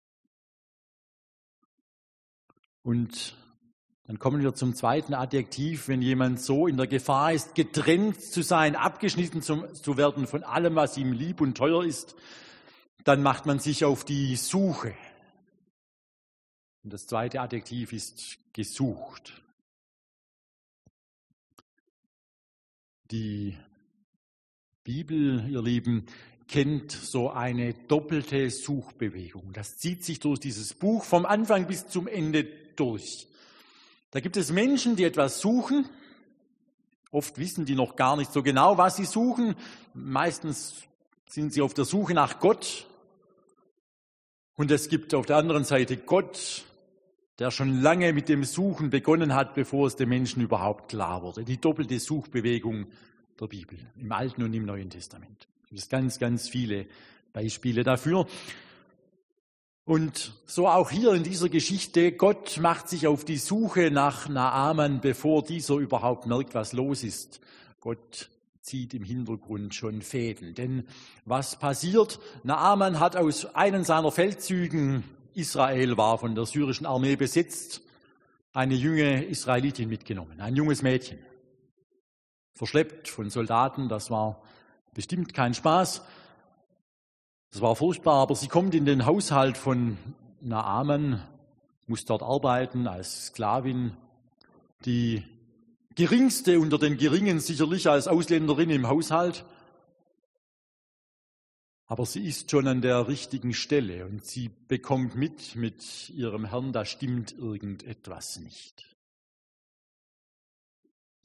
Und 2.82 3.36
dann 4.08 4.18
kommen 4.18 4.42
wir 4.42 4.54
zum 4.54 4.74
zweiten 4.74 5.12
Adjektiv, 5.12 5.86
wenn 5.86 6.00
jemand 6.00 6.40
so 6.40 6.66
in 6.66 6.78
der 6.78 6.86
Gefahr 6.86 7.34
ist, 7.34 7.54
getrennt 7.54 8.18
zu 8.22 8.40
sein, 8.40 8.74
abgeschnitten 8.74 9.42
zu, 9.42 9.66
zu 9.74 9.98
werden 9.98 10.26
von 10.26 10.44
allem, 10.44 10.76
was 10.76 10.96
ihm 10.96 11.12
lieb 11.12 11.42
und 11.42 11.58
teuer 11.58 11.84
ist, 11.84 12.16
dann 13.04 13.22
macht 13.22 13.44
man 13.44 13.58
sich 13.58 13.84
auf 13.84 14.06
die 14.06 14.34
Suche. 14.36 14.94
Und 16.84 16.94
das 16.94 17.06
zweite 17.06 17.42
Adjektiv 17.42 17.92
ist 17.92 18.38
gesucht. 18.54 19.42
Die 23.10 23.58
Bibel, 24.84 25.46
ihr 25.50 25.60
Lieben, 25.60 26.06
kennt 26.46 26.92
so 26.92 27.28
eine 27.28 27.74
doppelte 27.74 28.48
Suchbewegung. 28.48 29.52
Das 29.52 29.76
zieht 29.76 30.02
sich 30.02 30.18
durch 30.18 30.40
dieses 30.40 30.72
Buch 30.72 31.04
vom 31.04 31.26
Anfang 31.26 31.66
bis 31.66 31.88
zum 31.88 32.08
Ende 32.08 32.44
durch. 32.74 33.28
Da 34.10 34.20
gibt 34.20 34.36
es 34.36 34.50
Menschen, 34.50 34.96
die 34.96 35.04
etwas 35.04 35.40
suchen. 35.40 35.88
Oft 37.10 37.38
wissen 37.38 37.64
die 37.64 37.74
noch 37.74 37.96
gar 37.96 38.16
nicht 38.16 38.32
so 38.32 38.42
genau, 38.42 38.78
was 38.78 38.96
sie 38.96 39.04
suchen. 39.04 39.54
Meistens 39.94 40.82
sind 41.28 41.52
sie 41.52 41.62
auf 41.62 41.74
der 41.74 41.84
Suche 41.84 42.14
nach 42.14 42.40
Gott. 42.40 42.86
Und 44.56 44.70
es 44.70 44.88
gibt 44.88 45.14
auf 45.14 45.26
der 45.26 45.36
anderen 45.36 45.64
Seite 45.64 45.96
Gott, 45.96 46.64
der 47.38 47.50
schon 47.50 47.80
lange 47.80 48.12
mit 48.12 48.28
dem 48.28 48.44
Suchen 48.44 48.90
begonnen 48.90 49.34
hat, 49.34 49.54
bevor 49.54 49.86
es 49.86 49.96
dem 49.96 50.08
Menschen 50.08 50.42
überhaupt 50.42 50.88
klar 50.88 51.22
wurde. 51.22 51.44
Die 51.44 51.60
doppelte 51.60 52.00
Suchbewegung 52.00 52.86
der 53.40 53.46
Bibel 53.46 53.78
im 53.96 54.10
Alten 54.10 54.42
und 54.42 54.52
im 54.54 54.64
Neuen 54.64 54.90
Testament. 54.90 55.46
Es 55.64 55.70
gibt 55.70 55.90
ganz, 55.90 56.18
ganz 56.18 56.48
viele 56.48 56.86
Beispiele 57.32 57.84
dafür. 57.84 58.26
Und 59.88 60.34
so 60.44 60.68
auch 60.68 60.90
hier 60.90 61.14
in 61.14 61.22
dieser 61.22 61.48
Geschichte, 61.48 62.12
Gott 62.12 62.58
macht 62.60 62.90
sich 62.90 63.06
auf 63.06 63.24
die 63.24 63.38
Suche 63.38 63.90
nach 63.90 64.28
Naaman, 64.28 65.00
bevor 65.00 65.42
dieser 65.42 65.76
überhaupt 65.76 66.26
merkt, 66.26 66.54
was 66.54 66.74
los 66.74 67.02
ist. 67.02 67.40
Gott 67.80 68.28
zieht 68.60 68.92
im 68.92 69.02
Hintergrund 69.02 69.74
schon 69.74 70.02
Fäden. 70.02 70.54
Denn 70.54 70.86
was 71.24 71.58
passiert? 71.58 72.20
Naaman 72.42 73.00
hat 73.00 73.16
aus 73.16 73.54
einem 73.54 73.82
seiner 73.82 74.12
Feldzügen, 74.12 75.04
Israel 75.32 75.96
war 75.96 76.18
von 76.18 76.34
der 76.34 76.44
syrischen 76.44 76.84
Armee 76.84 77.16
besetzt, 77.16 77.80
eine 78.52 78.74
junge 78.74 79.24
Israelitin 79.24 79.88
mitgenommen, 79.88 80.38
ein 80.42 80.54
junges 80.54 80.82
Mädchen. 80.82 81.18
Verschleppt 82.52 83.08
von 83.08 83.30
Soldaten, 83.30 83.88
das 83.88 84.10
war 84.10 84.42
bestimmt 84.92 85.32
kein 85.32 85.54
Spaß. 85.54 86.02
Das 87.50 87.62
war 87.62 87.76
furchtbar, 87.76 88.16
aber 88.16 88.34
sie 88.34 88.48
kommt 88.48 88.74
in 88.74 88.84
den 88.84 89.06
Haushalt 89.06 89.56
von 89.56 89.96
Naaman, 90.40 91.26
muss 91.86 92.04
dort 92.04 92.22
arbeiten 92.22 92.86
als 92.86 93.26
Sklavin, 93.28 93.96
die 94.84 95.24
geringste 95.94 96.60
unter 96.60 96.78
den 96.78 96.98
Geringen 96.98 97.40
sicherlich 97.40 97.88
als 97.88 98.06
Ausländerin 98.06 98.70
im 98.70 98.86
Haushalt. 98.86 99.44
Aber 101.86 102.04
sie 102.04 102.28
ist 102.28 102.50
schon 102.50 102.68
an 102.68 102.82
der 102.82 103.08
richtigen 103.08 103.54
Stelle 103.54 104.04
und 104.04 104.24
sie 104.24 104.50
bekommt 104.68 105.14
mit 105.14 105.56
mit 105.56 106.10
ihrem 106.10 106.44
Herrn, 106.44 106.72
da 106.72 106.84
stimmt 106.84 107.32
irgendetwas 107.32 108.38
nicht. 108.38 108.94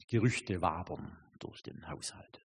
Gerüchte 0.08 0.62
wabern 0.62 1.16
durch 1.38 1.62
den 1.62 1.88
Haushalt. 1.88 2.43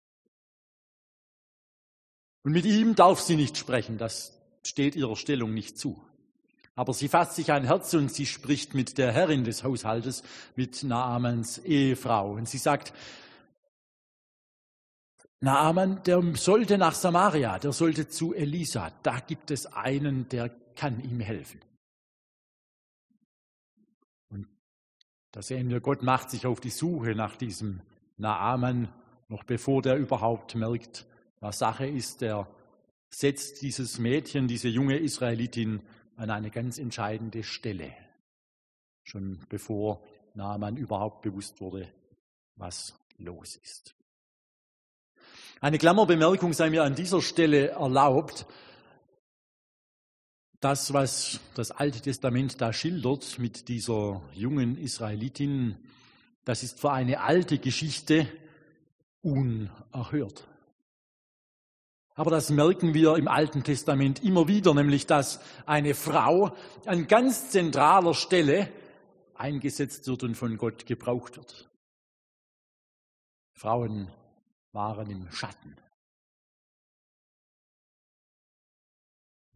Und 2.45 2.53
mit 2.53 2.67
ihm 2.67 2.95
darf 2.95 3.21
sie 3.21 3.37
nicht 3.37 3.57
sprechen. 3.57 3.99
Das 3.99 4.39
steht 4.63 4.95
ihrer 4.95 5.17
Stellung 5.17 5.53
nicht 5.53 5.79
zu. 5.79 6.01
Aber 6.77 6.93
sie 6.93 7.09
fasst 7.09 7.37
sich 7.37 7.51
ein 7.53 7.65
Herz 7.65 7.95
und 7.95 8.13
sie 8.13 8.27
spricht 8.27 8.75
mit 8.75 8.99
der 8.99 9.13
Herrin 9.13 9.45
des 9.45 9.65
Haushaltes, 9.65 10.23
mit 10.55 10.83
Naamans 10.83 11.59
Ehefrau. 11.59 12.33
Und 12.33 12.49
sie 12.49 12.59
sagt, 12.59 12.93
Naaman, 15.41 16.03
der 16.05 16.23
sollte 16.37 16.79
nach 16.79 16.95
Samaria, 16.95 17.59
der 17.59 17.73
sollte 17.73 18.09
zu 18.09 18.35
Elisa. 18.35 18.93
Da 19.03 19.21
gibt 19.21 19.51
es 19.51 19.67
einen, 19.67 20.29
der 20.29 20.49
kann 20.75 21.05
ihm 21.05 21.21
helfen. 21.21 21.61
Und 24.31 24.49
sehen 25.39 25.69
wir, 25.69 25.81
Gott 25.81 26.03
macht 26.03 26.31
sich 26.31 26.47
auf 26.47 26.61
die 26.61 26.71
Suche 26.71 27.15
nach 27.15 27.37
diesem 27.37 27.83
Naaman, 28.17 28.89
noch 29.29 29.45
bevor 29.45 29.83
der 29.83 29.97
überhaupt 29.97 30.55
merkt, 30.55 31.07
Sache 31.53 31.87
ist. 31.87 32.21
Der 32.21 32.49
setzt 33.11 33.63
dieses 33.63 33.99
Mädchen, 33.99 34.49
diese 34.49 34.69
junge 34.69 34.99
Israelitin 34.99 35.83
an 36.17 36.31
eine 36.31 36.51
ganz 36.51 36.79
entscheidende 36.79 37.43
Stelle, 37.43 37.93
schon 39.03 39.45
bevor 39.49 40.03
Naaman 40.35 40.77
überhaupt 40.77 41.23
bewusst 41.23 41.61
wurde, 41.61 41.89
was 42.57 42.99
los 43.19 43.57
ist. 43.57 43.95
Eine 45.61 45.79
Klammerbemerkung 45.79 46.53
sei 46.53 46.71
mir 46.71 46.85
an 46.85 46.95
dieser 46.95 47.23
Stelle 47.23 47.69
erlaubt. 47.69 48.47
Das, 50.61 50.93
was 50.93 51.41
das 51.55 51.71
Alte 51.71 52.01
Testament 52.01 52.61
da 52.61 52.73
schildert 52.73 53.39
mit 53.39 53.69
dieser 53.69 54.23
jungen 54.35 54.77
Israelitin, 54.79 55.77
das 56.45 56.63
ist 56.63 56.81
für 56.81 56.93
eine 56.93 57.21
alte 57.21 57.59
Geschichte 57.59 58.29
unerhört. 59.23 60.47
Aber 62.15 62.31
das 62.31 62.51
merken 62.51 62.95
wir 62.95 63.17
im 63.17 63.27
Alten 63.27 63.65
Testament 63.65 64.23
immer 64.23 64.47
wieder, 64.47 64.73
nämlich 64.73 65.07
dass 65.07 65.41
eine 65.67 65.95
Frau 65.95 66.57
an 66.87 67.09
ganz 67.09 67.51
zentraler 67.51 68.15
Stelle 68.15 68.71
eingesetzt 69.35 70.07
wird 70.07 70.23
und 70.23 70.37
von 70.37 70.57
Gott 70.57 70.87
gebraucht 70.87 71.37
wird. 71.37 71.69
Frauen 73.53 74.13
waren 74.71 75.11
im 75.11 75.31
Schatten. 75.33 75.77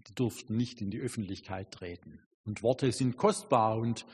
Die 0.08 0.14
durften 0.14 0.56
nicht 0.56 0.80
in 0.80 0.90
die 0.90 1.00
Öffentlichkeit 1.00 1.70
treten. 1.70 2.20
Und 2.44 2.62
Worte 2.62 2.90
sind 2.90 3.16
kostbar 3.16 3.78
und 3.78 4.04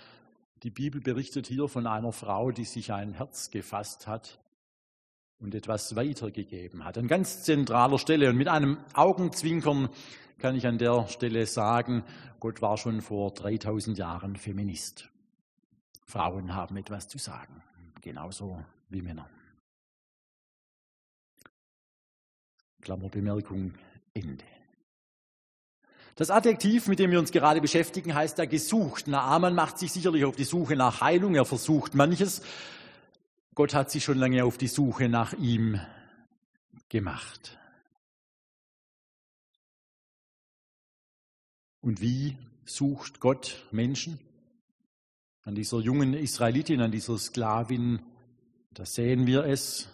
die 0.65 0.71
Bibel 0.71 1.01
berichtet 1.01 1.47
hier 1.47 1.69
von 1.69 1.87
einer 1.87 2.13
Frau, 2.13 2.51
die 2.51 2.65
sich 2.65 2.93
ein 2.93 3.15
Herz 3.15 3.51
gefasst 3.51 4.07
hat 4.07 4.44
und 5.39 5.55
etwas 5.55 5.97
weitergegeben 5.97 6.85
hat. 6.85 6.99
An 6.99 7.09
ganz 7.09 7.43
zentraler 7.43 7.99
Stelle. 7.99 8.31
Und 8.31 8.37
mit 8.37 8.49
einem 8.49 8.79
Augenzwinkern 8.95 9.89
kann 10.39 10.57
ich 10.57 10.67
an 10.67 10.79
der 10.79 11.07
Stelle 11.09 11.47
sagen, 11.47 12.05
Gott 12.41 12.63
war 12.63 12.77
schon 12.77 13.01
vor 13.01 13.33
3000 13.33 13.97
Jahren 13.99 14.37
Feminist. 14.37 15.11
Frauen 16.05 16.55
haben 16.55 16.77
etwas 16.77 17.09
zu 17.09 17.19
sagen, 17.19 17.63
genauso 18.01 18.63
wie 18.89 19.03
Männer. 19.03 19.29
Klammerbemerkung, 22.83 23.73
Ende. 24.13 24.45
Das 26.17 26.31
Adjektiv, 26.31 26.87
mit 26.87 27.01
dem 27.01 27.11
wir 27.11 27.19
uns 27.19 27.33
gerade 27.33 27.61
beschäftigen, 27.61 28.15
heißt 28.15 28.39
da 28.39 28.45
gesucht. 28.45 29.09
Naaman 29.09 29.55
macht 29.55 29.79
sich 29.79 29.91
sicherlich 29.91 30.25
auf 30.25 30.37
die 30.37 30.45
Suche 30.45 30.77
nach 30.77 31.01
Heilung, 31.01 31.35
er 31.35 31.45
versucht 31.45 31.95
manches. 31.95 32.43
Gott 33.55 33.73
hat 33.73 33.91
sich 33.91 34.03
schon 34.03 34.19
lange 34.19 34.45
auf 34.45 34.59
die 34.59 34.67
Suche 34.67 35.09
nach 35.09 35.33
ihm 35.35 35.81
gemacht. 36.89 37.57
Und 41.81 42.01
wie 42.01 42.37
sucht 42.65 43.21
Gott 43.21 43.67
Menschen? 43.71 44.19
An 45.43 45.55
dieser 45.55 45.79
jungen 45.81 46.15
Israelitin, 46.15 46.81
an 46.81 46.91
dieser 46.91 47.19
Sklavin, 47.19 48.03
da 48.73 48.87
sehen 48.87 49.27
wir 49.27 49.45
es. 49.45 49.89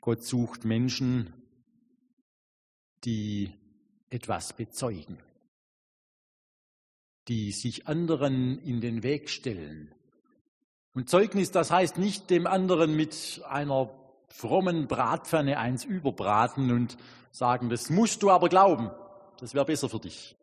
Gott 0.00 0.22
sucht 0.22 0.64
Menschen, 0.64 1.34
die 3.04 3.52
etwas 4.08 4.56
bezeugen, 4.56 5.18
die 7.28 7.52
sich 7.52 7.88
anderen 7.88 8.58
in 8.60 8.80
den 8.80 9.02
Weg 9.02 9.28
stellen. 9.28 9.94
Und 10.94 11.10
Zeugnis, 11.10 11.50
das 11.50 11.70
heißt 11.70 11.98
nicht 11.98 12.30
dem 12.30 12.46
anderen 12.46 12.94
mit 12.94 13.42
einer 13.48 13.90
frommen 14.28 14.86
Bratpfanne 14.86 15.58
eins 15.58 15.84
überbraten 15.84 16.70
und 16.70 16.96
sagen, 17.30 17.68
das 17.68 17.90
musst 17.90 18.22
du 18.22 18.30
aber 18.30 18.48
glauben, 18.48 18.90
das 19.38 19.54
wäre 19.54 19.64
besser 19.64 19.88
für 19.88 19.98
dich. 19.98 20.36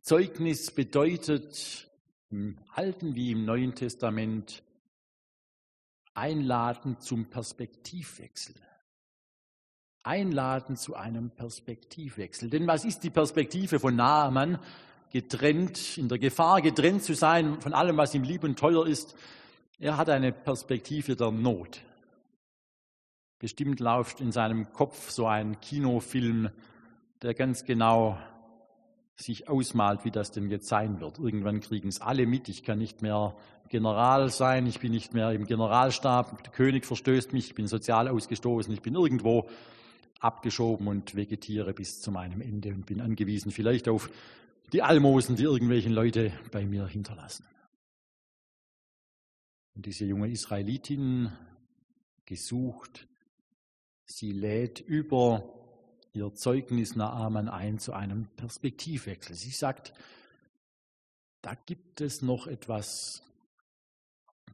Zeugnis 0.00 0.70
bedeutet 0.70 1.88
im 2.30 2.58
Alten 2.74 3.14
wie 3.14 3.32
im 3.32 3.44
Neuen 3.44 3.74
Testament 3.74 4.62
einladen 6.14 6.98
zum 7.00 7.26
Perspektivwechsel 7.26 8.54
einladen 10.02 10.76
zu 10.76 10.96
einem 10.96 11.30
Perspektivwechsel. 11.30 12.50
Denn 12.50 12.66
was 12.66 12.84
ist 12.84 13.00
die 13.00 13.10
Perspektive 13.10 13.78
von 13.78 13.96
Naaman? 13.96 14.58
Getrennt, 15.10 15.98
in 15.98 16.08
der 16.08 16.18
Gefahr 16.18 16.62
getrennt 16.62 17.02
zu 17.02 17.14
sein 17.14 17.60
von 17.60 17.74
allem, 17.74 17.96
was 17.98 18.14
ihm 18.14 18.22
lieb 18.22 18.44
und 18.44 18.58
teuer 18.58 18.86
ist. 18.86 19.14
Er 19.82 19.96
hat 19.96 20.08
eine 20.10 20.30
Perspektive 20.30 21.16
der 21.16 21.32
Not. 21.32 21.80
Bestimmt 23.40 23.80
läuft 23.80 24.20
in 24.20 24.30
seinem 24.30 24.72
Kopf 24.72 25.10
so 25.10 25.26
ein 25.26 25.60
Kinofilm, 25.60 26.50
der 27.20 27.34
ganz 27.34 27.64
genau 27.64 28.16
sich 29.16 29.48
ausmalt, 29.48 30.04
wie 30.04 30.12
das 30.12 30.30
denn 30.30 30.48
jetzt 30.50 30.68
sein 30.68 31.00
wird. 31.00 31.18
Irgendwann 31.18 31.58
kriegen 31.58 31.88
es 31.88 32.00
alle 32.00 32.26
mit. 32.26 32.48
Ich 32.48 32.62
kann 32.62 32.78
nicht 32.78 33.02
mehr 33.02 33.34
General 33.70 34.30
sein, 34.30 34.68
ich 34.68 34.78
bin 34.78 34.92
nicht 34.92 35.14
mehr 35.14 35.32
im 35.32 35.46
Generalstab, 35.46 36.44
der 36.44 36.52
König 36.52 36.86
verstößt 36.86 37.32
mich, 37.32 37.48
ich 37.48 37.54
bin 37.56 37.66
sozial 37.66 38.06
ausgestoßen, 38.06 38.72
ich 38.72 38.82
bin 38.82 38.94
irgendwo 38.94 39.48
abgeschoben 40.20 40.86
und 40.86 41.16
vegetiere 41.16 41.74
bis 41.74 42.00
zu 42.00 42.12
meinem 42.12 42.40
Ende 42.40 42.68
und 42.68 42.86
bin 42.86 43.00
angewiesen 43.00 43.50
vielleicht 43.50 43.88
auf 43.88 44.10
die 44.72 44.82
Almosen, 44.82 45.34
die 45.34 45.42
irgendwelchen 45.42 45.92
Leute 45.92 46.32
bei 46.52 46.66
mir 46.66 46.86
hinterlassen. 46.86 47.44
Und 49.74 49.86
diese 49.86 50.04
junge 50.04 50.28
Israelitin, 50.28 51.32
gesucht, 52.26 53.08
sie 54.04 54.32
lädt 54.32 54.80
über 54.80 55.52
ihr 56.12 56.34
Zeugnis 56.34 56.96
Naaman 56.96 57.48
ein 57.48 57.78
zu 57.78 57.92
einem 57.92 58.26
Perspektivwechsel. 58.36 59.34
Sie 59.34 59.50
sagt, 59.50 59.92
da 61.40 61.54
gibt 61.54 62.00
es 62.00 62.22
noch 62.22 62.46
etwas, 62.46 63.22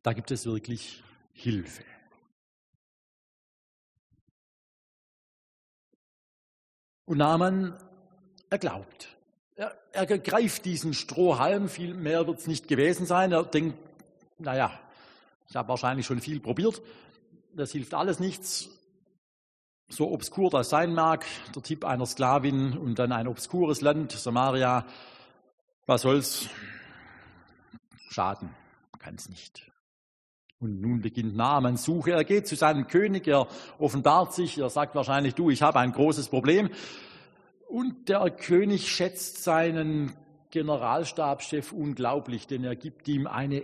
da 0.03 0.13
gibt 0.13 0.31
es 0.31 0.47
wirklich 0.47 1.03
Hilfe. 1.33 1.85
Und 7.05 7.19
Naaman, 7.19 7.79
er 8.51 8.59
glaubt. 8.59 9.17
Er, 9.57 9.77
er 9.93 10.07
greift 10.07 10.65
diesen 10.65 10.95
Strohhalm, 10.95 11.69
viel 11.69 11.95
mehr 11.95 12.27
wird 12.27 12.39
es 12.39 12.47
nicht 12.47 12.69
gewesen 12.69 13.07
sein. 13.07 13.33
Er 13.33 13.45
denkt, 13.45 13.79
naja, 14.39 14.79
ich 15.49 15.57
habe 15.57 15.69
wahrscheinlich 15.69 16.07
schon 16.07 16.21
viel 16.21 16.41
probiert, 16.41 16.83
das 17.55 17.73
hilft 17.73 17.95
alles 17.95 18.21
nichts. 18.21 18.71
So 19.89 20.11
obskur 20.11 20.51
das 20.51 20.69
sein 20.69 20.93
mag, 20.93 21.25
der 21.55 21.63
Tipp 21.63 21.85
einer 21.85 22.05
Sklavin 22.05 22.77
und 22.77 22.99
dann 22.99 23.11
ein 23.11 23.27
obskures 23.27 23.81
Land, 23.81 24.13
Samaria, 24.13 24.85
was 25.87 26.03
soll's? 26.03 26.49
Schaden 28.11 28.55
kann 28.99 29.15
es 29.15 29.29
nicht. 29.29 29.71
Und 30.61 30.81
nun 30.81 31.01
beginnt 31.01 31.37
Naamans 31.37 31.85
Suche. 31.85 32.11
Er 32.11 32.25
geht 32.25 32.49
zu 32.49 32.57
seinem 32.57 32.89
König, 32.89 33.27
er 33.27 33.47
offenbart 33.79 34.35
sich, 34.35 34.59
er 34.59 34.71
sagt 34.71 34.95
wahrscheinlich, 34.95 35.35
du, 35.35 35.51
ich 35.51 35.63
habe 35.63 35.79
ein 35.79 35.93
großes 35.93 36.29
Problem. 36.29 36.69
Und 37.69 38.09
der 38.09 38.29
König 38.31 38.91
schätzt 38.91 39.45
seinen 39.45 40.15
Generalstabschef 40.51 41.73
unglaublich, 41.73 42.47
denn 42.47 42.65
er 42.65 42.77
gibt 42.77 43.07
ihm 43.09 43.27
eine, 43.27 43.63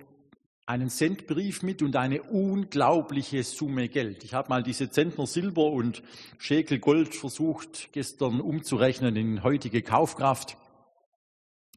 einen 0.67 0.89
Centbrief 0.89 1.63
mit 1.63 1.83
und 1.83 1.95
eine 1.97 2.23
unglaubliche 2.23 3.43
Summe 3.43 3.89
Geld. 3.89 4.25
Ich 4.25 4.33
habe 4.33 4.49
mal 4.49 4.63
diese 4.63 4.91
Zentner 4.91 5.27
Silber 5.27 5.67
und 5.67 6.03
Schekel 6.39 6.79
Gold 6.79 7.15
versucht 7.15 7.91
gestern 7.93 8.41
umzurechnen 8.41 9.17
in 9.17 9.43
heutige 9.43 9.83
Kaufkraft. 9.83 10.57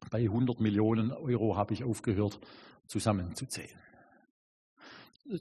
Bei 0.09 0.19
100 0.19 0.61
Millionen 0.61 1.11
Euro 1.11 1.57
habe 1.57 1.73
ich 1.73 1.83
aufgehört 1.83 2.39
zusammenzuzählen. 2.87 3.77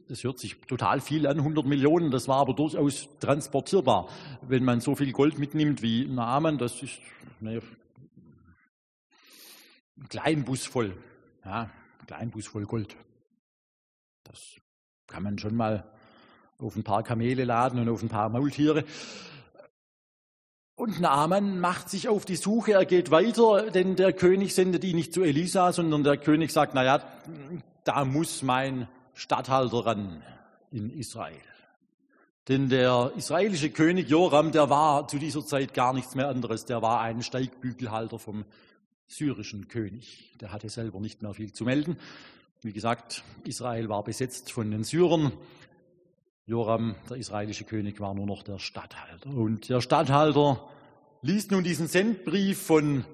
Das 0.08 0.24
hört 0.24 0.40
sich 0.40 0.56
total 0.62 1.00
viel 1.00 1.28
an, 1.28 1.38
100 1.38 1.64
Millionen, 1.64 2.10
das 2.10 2.26
war 2.26 2.38
aber 2.38 2.54
durchaus 2.54 3.08
transportierbar. 3.20 4.08
Wenn 4.42 4.64
man 4.64 4.80
so 4.80 4.96
viel 4.96 5.12
Gold 5.12 5.38
mitnimmt 5.38 5.80
wie 5.80 6.06
Naaman, 6.06 6.58
das 6.58 6.82
ist 6.82 6.98
ne, 7.38 7.62
ein 9.96 10.08
Kleinbus 10.08 10.66
voll, 10.66 10.96
ja, 11.44 11.70
ein 12.00 12.06
Kleinbus 12.08 12.48
voll 12.48 12.64
Gold. 12.64 12.96
Das 14.28 14.56
kann 15.06 15.22
man 15.22 15.38
schon 15.38 15.54
mal 15.54 15.84
auf 16.58 16.76
ein 16.76 16.84
paar 16.84 17.02
Kamele 17.02 17.44
laden 17.44 17.80
und 17.80 17.88
auf 17.88 18.02
ein 18.02 18.08
paar 18.08 18.28
Maultiere. 18.28 18.84
Und 20.74 21.00
Naaman 21.00 21.58
macht 21.58 21.88
sich 21.88 22.08
auf 22.08 22.26
die 22.26 22.36
Suche, 22.36 22.72
er 22.72 22.84
geht 22.84 23.10
weiter, 23.10 23.70
denn 23.70 23.96
der 23.96 24.12
König 24.12 24.54
sendet 24.54 24.84
ihn 24.84 24.96
nicht 24.96 25.14
zu 25.14 25.22
Elisa, 25.22 25.72
sondern 25.72 26.04
der 26.04 26.18
König 26.18 26.52
sagt, 26.52 26.74
na 26.74 26.84
ja, 26.84 27.02
da 27.84 28.04
muss 28.04 28.42
mein 28.42 28.86
Statthalter 29.14 29.86
ran 29.86 30.22
in 30.70 30.90
Israel. 30.90 31.40
Denn 32.48 32.68
der 32.68 33.12
israelische 33.16 33.70
König 33.70 34.08
Joram, 34.08 34.52
der 34.52 34.68
war 34.68 35.08
zu 35.08 35.18
dieser 35.18 35.44
Zeit 35.44 35.72
gar 35.72 35.92
nichts 35.94 36.14
mehr 36.14 36.28
anderes, 36.28 36.66
der 36.66 36.82
war 36.82 37.00
ein 37.00 37.22
Steigbügelhalter 37.22 38.18
vom 38.18 38.44
syrischen 39.08 39.68
König. 39.68 40.36
Der 40.40 40.52
hatte 40.52 40.68
selber 40.68 41.00
nicht 41.00 41.22
mehr 41.22 41.32
viel 41.32 41.52
zu 41.52 41.64
melden. 41.64 41.96
Wie 42.66 42.72
gesagt, 42.72 43.22
Israel 43.44 43.88
war 43.88 44.02
besetzt 44.02 44.50
von 44.50 44.72
den 44.72 44.82
Syrern. 44.82 45.30
Joram, 46.46 46.96
der 47.08 47.16
israelische 47.16 47.62
König, 47.62 48.00
war 48.00 48.12
nur 48.12 48.26
noch 48.26 48.42
der 48.42 48.58
Statthalter. 48.58 49.30
Und 49.30 49.68
der 49.68 49.80
Statthalter 49.80 50.68
liest 51.22 51.52
nun 51.52 51.62
diesen 51.62 51.86
Sendbrief 51.86 52.60
von 52.60 53.04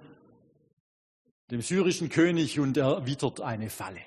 dem 1.51 1.61
syrischen 1.61 2.09
König 2.09 2.61
und 2.61 2.79
erwidert 2.79 3.43
eine 3.43 3.69
Falle. 3.69 4.01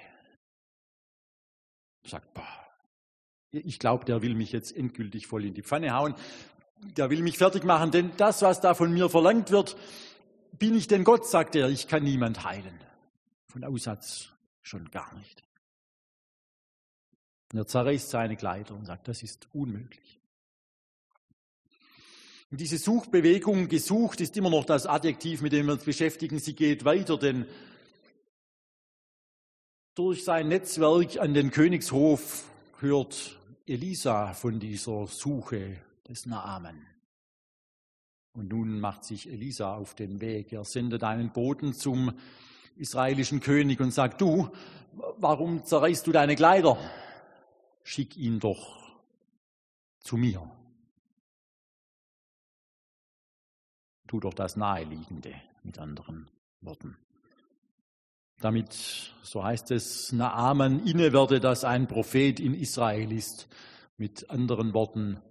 Sagt, 2.07 2.33
boah, 2.33 2.43
ich 3.51 3.77
glaube, 3.77 4.05
der 4.05 4.23
will 4.23 4.33
mich 4.33 4.51
jetzt 4.51 4.75
endgültig 4.75 5.27
voll 5.27 5.45
in 5.45 5.53
die 5.53 5.61
Pfanne 5.61 5.93
hauen. 5.93 6.15
Der 6.97 7.11
will 7.11 7.21
mich 7.21 7.37
fertig 7.37 7.63
machen, 7.65 7.91
denn 7.91 8.09
das, 8.17 8.41
was 8.41 8.61
da 8.61 8.73
von 8.73 8.91
mir 8.91 9.09
verlangt 9.11 9.51
wird, 9.51 9.77
bin 10.57 10.75
ich 10.75 10.87
denn 10.87 11.03
Gott, 11.03 11.27
sagt 11.27 11.55
er, 11.55 11.69
ich 11.69 11.87
kann 11.87 12.03
niemand 12.03 12.43
heilen. 12.43 12.79
Von 13.45 13.63
Aussatz 13.63 14.34
schon 14.65 14.89
gar 14.91 15.15
nicht. 15.15 15.43
Und 17.53 17.59
er 17.59 17.67
zerreißt 17.67 18.09
seine 18.09 18.35
Kleider 18.35 18.75
und 18.75 18.85
sagt, 18.85 19.07
das 19.07 19.23
ist 19.23 19.47
unmöglich. 19.53 20.19
Und 22.51 22.61
diese 22.61 22.77
Suchbewegung, 22.77 23.67
gesucht, 23.67 24.21
ist 24.21 24.37
immer 24.37 24.49
noch 24.49 24.65
das 24.65 24.85
Adjektiv, 24.85 25.41
mit 25.41 25.51
dem 25.51 25.65
wir 25.67 25.73
uns 25.73 25.83
beschäftigen. 25.83 26.39
Sie 26.39 26.53
geht 26.53 26.85
weiter, 26.85 27.17
denn 27.17 27.45
durch 29.95 30.23
sein 30.23 30.49
Netzwerk 30.49 31.17
an 31.17 31.33
den 31.33 31.51
Königshof 31.51 32.49
hört 32.79 33.39
Elisa 33.65 34.33
von 34.33 34.59
dieser 34.59 35.07
Suche 35.07 35.81
des 36.07 36.25
Naaman. 36.25 36.85
Und 38.33 38.49
nun 38.49 38.79
macht 38.79 39.05
sich 39.05 39.29
Elisa 39.29 39.75
auf 39.75 39.95
den 39.95 40.19
Weg. 40.19 40.51
Er 40.51 40.65
sendet 40.65 41.03
einen 41.03 41.31
Boten 41.31 41.73
zum 41.73 42.13
israelischen 42.77 43.39
König 43.39 43.79
und 43.79 43.91
sagt, 43.91 44.21
du, 44.21 44.49
warum 45.17 45.65
zerreißt 45.65 46.05
du 46.07 46.11
deine 46.11 46.35
Kleider? 46.35 46.77
Schick 47.83 48.17
ihn 48.17 48.39
doch 48.39 48.95
zu 49.99 50.17
mir. 50.17 50.49
Tu 54.07 54.19
doch 54.19 54.33
das 54.33 54.55
Naheliegende, 54.55 55.33
mit 55.63 55.79
anderen 55.79 56.29
Worten. 56.61 56.97
Damit, 58.39 58.73
so 59.23 59.43
heißt 59.43 59.71
es, 59.71 60.11
Naaman 60.11 60.85
inne 60.85 61.13
werde, 61.13 61.39
dass 61.39 61.63
ein 61.63 61.87
Prophet 61.87 62.39
in 62.39 62.53
Israel 62.53 63.11
ist. 63.11 63.47
Mit 63.97 64.29
anderen 64.29 64.73
Worten, 64.73 65.21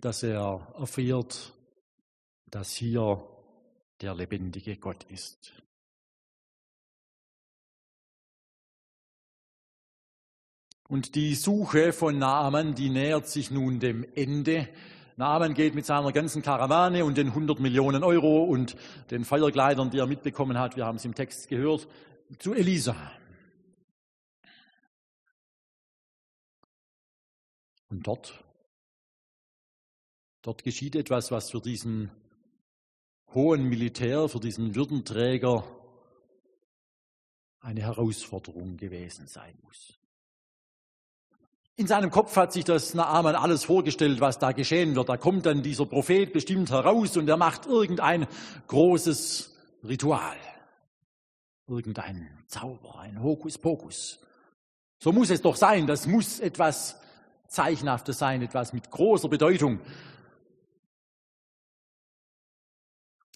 dass 0.00 0.22
er 0.22 0.74
erfährt, 0.78 1.52
dass 2.46 2.72
hier 2.72 3.26
der 4.00 4.14
lebendige 4.14 4.76
Gott 4.76 5.04
ist. 5.04 5.52
Und 10.88 11.14
die 11.14 11.34
Suche 11.34 11.92
von 11.92 12.18
Naaman, 12.18 12.74
die 12.74 12.90
nähert 12.90 13.26
sich 13.26 13.50
nun 13.50 13.80
dem 13.80 14.06
Ende. 14.14 14.68
Naaman 15.16 15.54
geht 15.54 15.74
mit 15.74 15.86
seiner 15.86 16.12
ganzen 16.12 16.42
Karawane 16.42 17.04
und 17.04 17.16
den 17.16 17.28
100 17.28 17.58
Millionen 17.58 18.04
Euro 18.04 18.44
und 18.44 18.76
den 19.10 19.24
Feuerkleidern, 19.24 19.90
die 19.90 19.98
er 19.98 20.06
mitbekommen 20.06 20.58
hat, 20.58 20.76
wir 20.76 20.86
haben 20.86 20.96
es 20.96 21.04
im 21.04 21.14
Text 21.14 21.48
gehört, 21.48 21.88
zu 22.38 22.54
Elisa. 22.54 22.94
Und 27.88 28.06
dort, 28.06 28.44
dort 30.42 30.62
geschieht 30.64 30.94
etwas, 30.96 31.30
was 31.30 31.50
für 31.50 31.60
diesen 31.60 32.10
hohen 33.32 33.68
Militär, 33.68 34.28
für 34.28 34.40
diesen 34.40 34.74
Würdenträger 34.74 35.64
eine 37.60 37.82
Herausforderung 37.82 38.76
gewesen 38.76 39.26
sein 39.26 39.58
muss. 39.62 39.98
In 41.78 41.86
seinem 41.86 42.10
Kopf 42.10 42.34
hat 42.36 42.54
sich 42.54 42.64
das 42.64 42.94
Naaman 42.94 43.34
alles 43.34 43.64
vorgestellt, 43.64 44.20
was 44.22 44.38
da 44.38 44.52
geschehen 44.52 44.96
wird. 44.96 45.10
Da 45.10 45.18
kommt 45.18 45.44
dann 45.44 45.62
dieser 45.62 45.84
Prophet 45.84 46.32
bestimmt 46.32 46.70
heraus 46.70 47.18
und 47.18 47.28
er 47.28 47.36
macht 47.36 47.66
irgendein 47.66 48.26
großes 48.66 49.54
Ritual. 49.84 50.36
Irgendein 51.68 52.30
Zauber, 52.46 53.00
ein 53.00 53.22
Hokuspokus. 53.22 54.20
So 54.98 55.12
muss 55.12 55.28
es 55.28 55.42
doch 55.42 55.56
sein. 55.56 55.86
Das 55.86 56.06
muss 56.06 56.40
etwas 56.40 56.98
Zeichenhaftes 57.48 58.18
sein, 58.18 58.40
etwas 58.40 58.72
mit 58.72 58.90
großer 58.90 59.28
Bedeutung. 59.28 59.80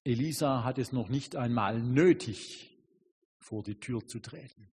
Elisa 0.02 0.64
hat 0.64 0.78
es 0.78 0.92
noch 0.92 1.10
nicht 1.10 1.36
einmal 1.36 1.78
nötig, 1.78 2.74
vor 3.38 3.62
die 3.62 3.78
Tür 3.78 4.06
zu 4.06 4.18
treten. 4.18 4.70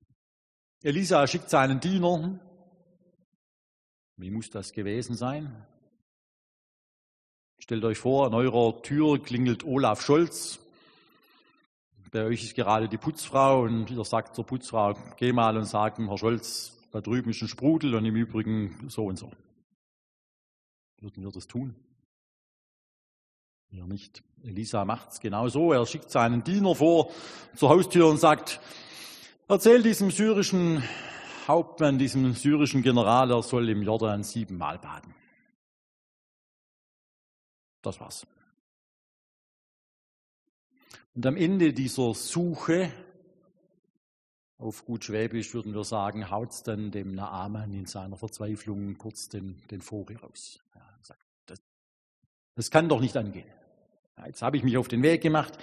Elisa 0.82 1.28
schickt 1.28 1.52
seinen 1.52 1.80
Diener. 1.80 2.40
Wie 4.22 4.30
muss 4.30 4.52
das 4.52 4.72
gewesen 4.72 5.16
sein? 5.16 5.66
Stellt 7.58 7.84
euch 7.84 7.98
vor, 7.98 8.28
an 8.28 8.36
eurer 8.36 8.80
Tür 8.84 9.20
klingelt 9.20 9.64
Olaf 9.64 10.04
Scholz. 10.04 10.60
Bei 12.12 12.26
euch 12.26 12.44
ist 12.44 12.56
gerade 12.56 12.88
die 12.88 13.00
Putzfrau 13.00 13.64
und 13.64 13.90
ihr 13.90 14.06
sagt 14.06 14.36
zur 14.36 14.46
Putzfrau, 14.46 14.96
geh 15.18 15.34
mal 15.34 15.58
und 15.58 15.66
sag 15.66 15.98
Herr 15.98 16.18
Scholz, 16.20 16.78
da 16.92 17.02
drüben 17.02 17.32
ist 17.32 17.42
ein 17.42 17.48
Sprudel 17.48 17.96
und 17.96 18.06
im 18.06 18.16
Übrigen 18.16 18.88
so 18.90 19.06
und 19.06 19.18
so. 19.18 19.32
Würden 21.00 21.24
wir 21.24 21.32
das 21.32 21.48
tun? 21.48 21.74
Ja, 23.72 23.88
nicht. 23.88 24.22
Elisa 24.44 24.86
macht 24.86 25.14
es 25.14 25.20
genau 25.20 25.48
so. 25.48 25.74
Er 25.74 25.84
schickt 25.88 26.12
seinen 26.12 26.44
Diener 26.44 26.76
vor 26.76 27.10
zur 27.56 27.70
Haustür 27.70 28.08
und 28.08 28.20
sagt, 28.20 28.60
erzähl 29.48 29.82
diesem 29.82 30.12
syrischen 30.12 30.84
Hauptmann, 31.52 32.00
diesem 32.00 32.34
syrischen 32.34 32.82
General, 32.82 33.30
er 33.30 33.44
soll 33.44 33.68
im 33.68 33.84
Jordan 33.84 34.24
siebenmal 34.24 34.80
baden. 34.80 35.14
Das 37.82 38.00
war's. 38.00 38.26
Und 41.14 41.26
am 41.26 41.36
Ende 41.36 41.74
dieser 41.74 42.14
Suche, 42.14 42.90
auf 44.60 44.86
gut 44.86 45.04
Schwäbisch 45.04 45.54
würden 45.54 45.74
wir 45.74 45.84
sagen, 45.84 46.32
haut 46.32 46.54
dann 46.68 46.90
dem 46.90 47.16
Naaman 47.16 47.74
in 47.74 47.86
seiner 47.86 48.16
Verzweiflung 48.16 48.98
kurz 48.98 49.28
den, 49.28 49.62
den 49.72 49.82
Vogel 49.82 50.16
raus. 50.16 50.62
Ja, 50.74 50.82
sagt, 51.02 51.26
das, 51.48 51.62
das 52.56 52.72
kann 52.72 52.88
doch 52.88 53.02
nicht 53.02 53.18
angehen. 53.18 53.50
Jetzt 54.26 54.42
habe 54.42 54.56
ich 54.56 54.64
mich 54.64 54.78
auf 54.78 54.88
den 54.88 55.04
Weg 55.04 55.22
gemacht, 55.22 55.58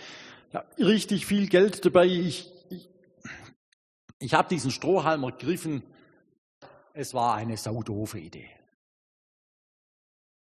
ja, 0.53 0.67
richtig 0.79 1.25
viel 1.25 1.49
Geld 1.49 1.83
dabei. 1.87 2.05
Ich, 2.05 2.53
ich, 4.19 4.35
habe 4.35 4.49
diesen 4.49 4.71
Strohhalm 4.71 5.23
ergriffen. 5.23 5.83
Es 6.93 7.15
war 7.15 7.35
eine 7.35 7.57
saudoofe 7.57 8.19
Idee. 8.19 8.49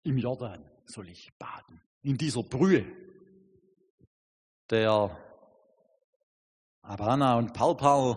Im 0.03 0.19
Jordan 0.19 0.65
soll 0.87 1.09
ich 1.09 1.31
baden, 1.39 1.81
in 2.03 2.17
dieser 2.17 2.43
Brühe. 2.43 2.85
Der 4.71 5.17
Abana 6.83 7.37
und 7.37 7.53
Parpal, 7.53 8.17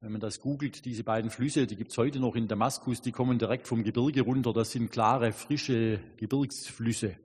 wenn 0.00 0.12
man 0.12 0.20
das 0.20 0.40
googelt, 0.40 0.84
diese 0.84 1.02
beiden 1.02 1.30
Flüsse, 1.30 1.66
die 1.66 1.76
gibt 1.76 1.92
es 1.92 1.98
heute 1.98 2.20
noch 2.20 2.36
in 2.36 2.46
Damaskus, 2.46 3.00
die 3.00 3.12
kommen 3.12 3.38
direkt 3.38 3.66
vom 3.66 3.82
Gebirge 3.82 4.22
runter. 4.22 4.52
Das 4.52 4.72
sind 4.72 4.92
klare, 4.92 5.32
frische 5.32 5.98
Gebirgsflüsse. 6.18 7.16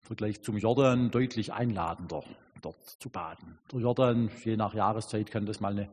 Vergleich 0.00 0.42
zum 0.42 0.56
Jordan 0.56 1.10
deutlich 1.10 1.52
einladender, 1.52 2.24
dort 2.62 2.82
zu 2.98 3.10
baden. 3.10 3.58
Der 3.72 3.80
Jordan, 3.80 4.30
je 4.44 4.56
nach 4.56 4.74
Jahreszeit, 4.74 5.30
kann 5.30 5.46
das 5.46 5.60
mal 5.60 5.72
eine 5.72 5.90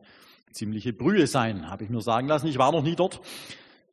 ziemliche 0.52 0.92
Brühe 0.92 1.26
sein, 1.26 1.70
habe 1.70 1.84
ich 1.84 1.90
mir 1.90 2.00
sagen 2.00 2.28
lassen. 2.28 2.46
Ich 2.46 2.58
war 2.58 2.72
noch 2.72 2.82
nie 2.82 2.96
dort. 2.96 3.20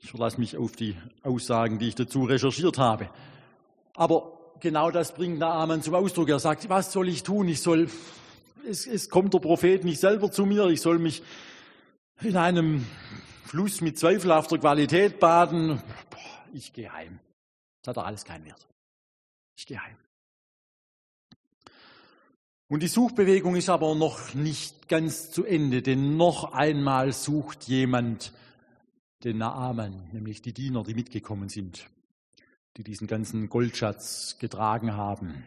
Ich 0.02 0.12
verlasse 0.12 0.40
mich 0.40 0.58
auf 0.58 0.76
die 0.76 0.96
Aussagen, 1.24 1.80
die 1.80 1.90
ich 1.90 1.96
dazu 1.96 2.24
recherchiert 2.24 2.78
habe. 2.78 3.10
Aber 3.96 4.54
genau 4.60 4.92
das 4.92 5.14
bringt 5.14 5.40
Naaman 5.40 5.82
zum 5.82 5.96
Ausdruck. 5.96 6.30
Er 6.30 6.40
sagt, 6.40 6.70
was 6.70 6.92
soll 6.92 7.10
ich 7.10 7.24
tun? 7.24 7.48
Ich 7.48 7.62
soll, 7.62 7.90
es, 8.68 8.88
es 8.88 9.10
kommt 9.10 9.34
der 9.34 9.40
Prophet 9.40 9.84
nicht 9.84 10.00
selber 10.00 10.32
zu 10.32 10.46
mir. 10.46 10.68
Ich 10.68 10.82
soll 10.82 11.00
mich 11.00 11.22
in 12.22 12.38
einem 12.38 12.86
Fluss 13.46 13.82
mit 13.82 13.98
zweifelhafter 13.98 14.58
Qualität 14.58 15.20
baden. 15.20 15.82
Ich 16.54 16.74
gehe 16.74 16.92
heim. 16.92 17.20
Das 17.82 17.90
hat 17.90 17.98
doch 17.98 18.06
alles 18.06 18.26
keinen 18.26 18.46
Wert. 18.46 18.68
Ich 19.58 19.66
gehe 19.66 19.84
heim. 19.84 19.98
Und 22.70 22.84
die 22.84 22.88
Suchbewegung 22.88 23.56
ist 23.56 23.70
aber 23.70 23.96
noch 23.96 24.36
nicht 24.36 24.88
ganz 24.88 25.32
zu 25.32 25.44
Ende, 25.44 25.82
denn 25.82 26.18
noch 26.18 26.54
einmal 26.54 27.14
sucht 27.14 27.64
jemand 27.64 28.32
den 29.24 29.40
Naaman, 29.40 30.08
nämlich 30.12 30.44
die 30.44 30.54
Diener, 30.54 30.84
die 30.84 30.94
mitgekommen 30.94 31.50
sind, 31.50 31.90
die 32.78 32.84
diesen 32.84 33.08
ganzen 33.08 33.50
Goldschatz 33.50 34.38
getragen 34.38 34.94
haben. 34.96 35.44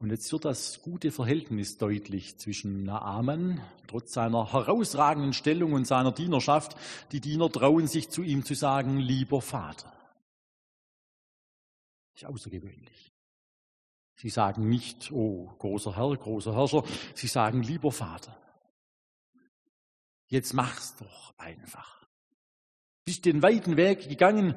Und 0.00 0.10
jetzt 0.10 0.30
wird 0.32 0.44
das 0.44 0.82
gute 0.82 1.12
Verhältnis 1.12 1.78
deutlich 1.78 2.36
zwischen 2.36 2.84
Naaman, 2.84 3.62
trotz 3.86 4.12
seiner 4.12 4.52
herausragenden 4.52 5.32
Stellung 5.32 5.72
und 5.72 5.86
seiner 5.86 6.12
Dienerschaft. 6.12 6.76
Die 7.12 7.20
Diener 7.20 7.50
trauen 7.50 7.86
sich 7.86 8.10
zu 8.10 8.22
ihm 8.22 8.44
zu 8.44 8.54
sagen, 8.54 8.98
lieber 8.98 9.40
Vater. 9.40 9.90
Das 12.12 12.22
ist 12.22 12.28
außergewöhnlich. 12.28 13.12
Sie 14.22 14.30
sagen 14.30 14.68
nicht, 14.68 15.10
oh, 15.10 15.50
großer 15.58 15.96
Herr, 15.96 16.16
großer 16.16 16.54
Herrscher. 16.54 16.84
Sie 17.12 17.26
sagen, 17.26 17.64
lieber 17.64 17.90
Vater. 17.90 18.36
Jetzt 20.28 20.54
mach's 20.54 20.94
doch 20.94 21.34
einfach. 21.38 22.06
Bist 23.04 23.24
den 23.24 23.42
weiten 23.42 23.76
Weg 23.76 24.08
gegangen. 24.08 24.54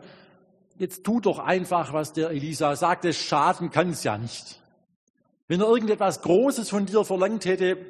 Jetzt 0.77 1.03
tu 1.03 1.19
doch 1.19 1.39
einfach, 1.39 1.93
was 1.93 2.13
der 2.13 2.29
Elisa 2.29 2.75
sagt. 2.75 3.05
Es 3.05 3.17
schaden 3.17 3.71
kann's 3.71 4.03
ja 4.03 4.19
nicht. 4.19 4.61
Wenn 5.47 5.61
er 5.61 5.67
irgendetwas 5.67 6.21
Großes 6.21 6.69
von 6.69 6.85
dir 6.85 7.03
verlangt 7.03 7.45
hätte, 7.45 7.83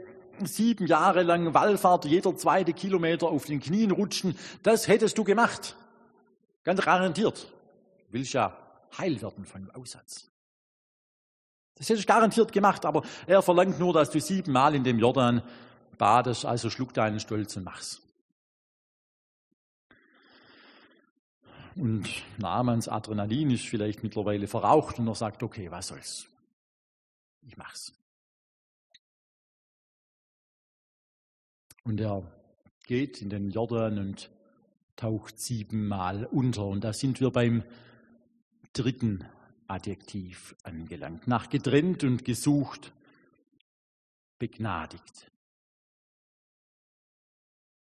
sieben 0.46 0.88
Jahre 0.88 1.24
lang 1.24 1.54
Wallfahrt, 1.54 2.06
jeder 2.06 2.38
zweite 2.38 2.72
Kilometer 2.72 3.28
auf 3.28 3.44
den 3.44 3.60
Knien 3.60 3.92
rutschen, 3.92 4.38
das 4.64 4.88
hättest 4.88 5.18
du 5.18 5.26
gemacht. 5.26 5.76
Ganz 6.64 6.82
garantiert. 6.82 7.52
Du 8.08 8.14
willst 8.14 8.32
ja 8.32 8.58
heil 8.98 9.22
werden 9.22 9.44
von 9.44 9.66
dem 9.66 9.72
Aussatz. 9.72 10.32
Das 11.76 11.90
hättest 11.90 12.08
du 12.08 12.14
garantiert 12.14 12.52
gemacht, 12.52 12.86
aber 12.86 13.04
er 13.28 13.42
verlangt 13.42 13.80
nur, 13.80 13.94
dass 13.94 14.10
du 14.10 14.20
siebenmal 14.20 14.76
in 14.76 14.84
dem 14.84 15.00
Jordan 15.00 15.42
badest, 15.98 16.46
also 16.46 16.70
schluck 16.70 16.94
deinen 16.94 17.20
Stolz 17.20 17.56
und 17.58 17.64
mach's. 17.64 18.02
Und 21.76 22.08
Namans 22.38 22.88
Adrenalin 22.88 23.52
ist 23.52 23.66
vielleicht 23.66 24.02
mittlerweile 24.02 24.48
verraucht 24.48 24.98
und 24.98 25.08
er 25.08 25.16
sagt, 25.16 25.44
okay, 25.44 25.70
was 25.72 25.88
soll's 25.88 26.28
ich 27.48 27.58
mach's. 27.58 27.94
Und 31.84 32.00
er 32.00 32.32
geht 32.88 33.22
in 33.22 33.30
den 33.30 33.52
Jordan 33.52 34.00
und 34.00 34.32
taucht 34.96 35.40
siebenmal 35.40 36.26
unter. 36.26 36.66
Und 36.66 36.84
da 36.84 36.94
sind 36.94 37.20
wir 37.20 37.32
beim 37.32 37.64
dritten 38.74 39.26
Adjektiv 39.68 40.56
angelangt. 40.64 41.28
Nach 41.28 41.50
getrennt 41.50 42.04
und 42.04 42.26
gesucht, 42.26 42.94
begnadigt. 44.38 45.32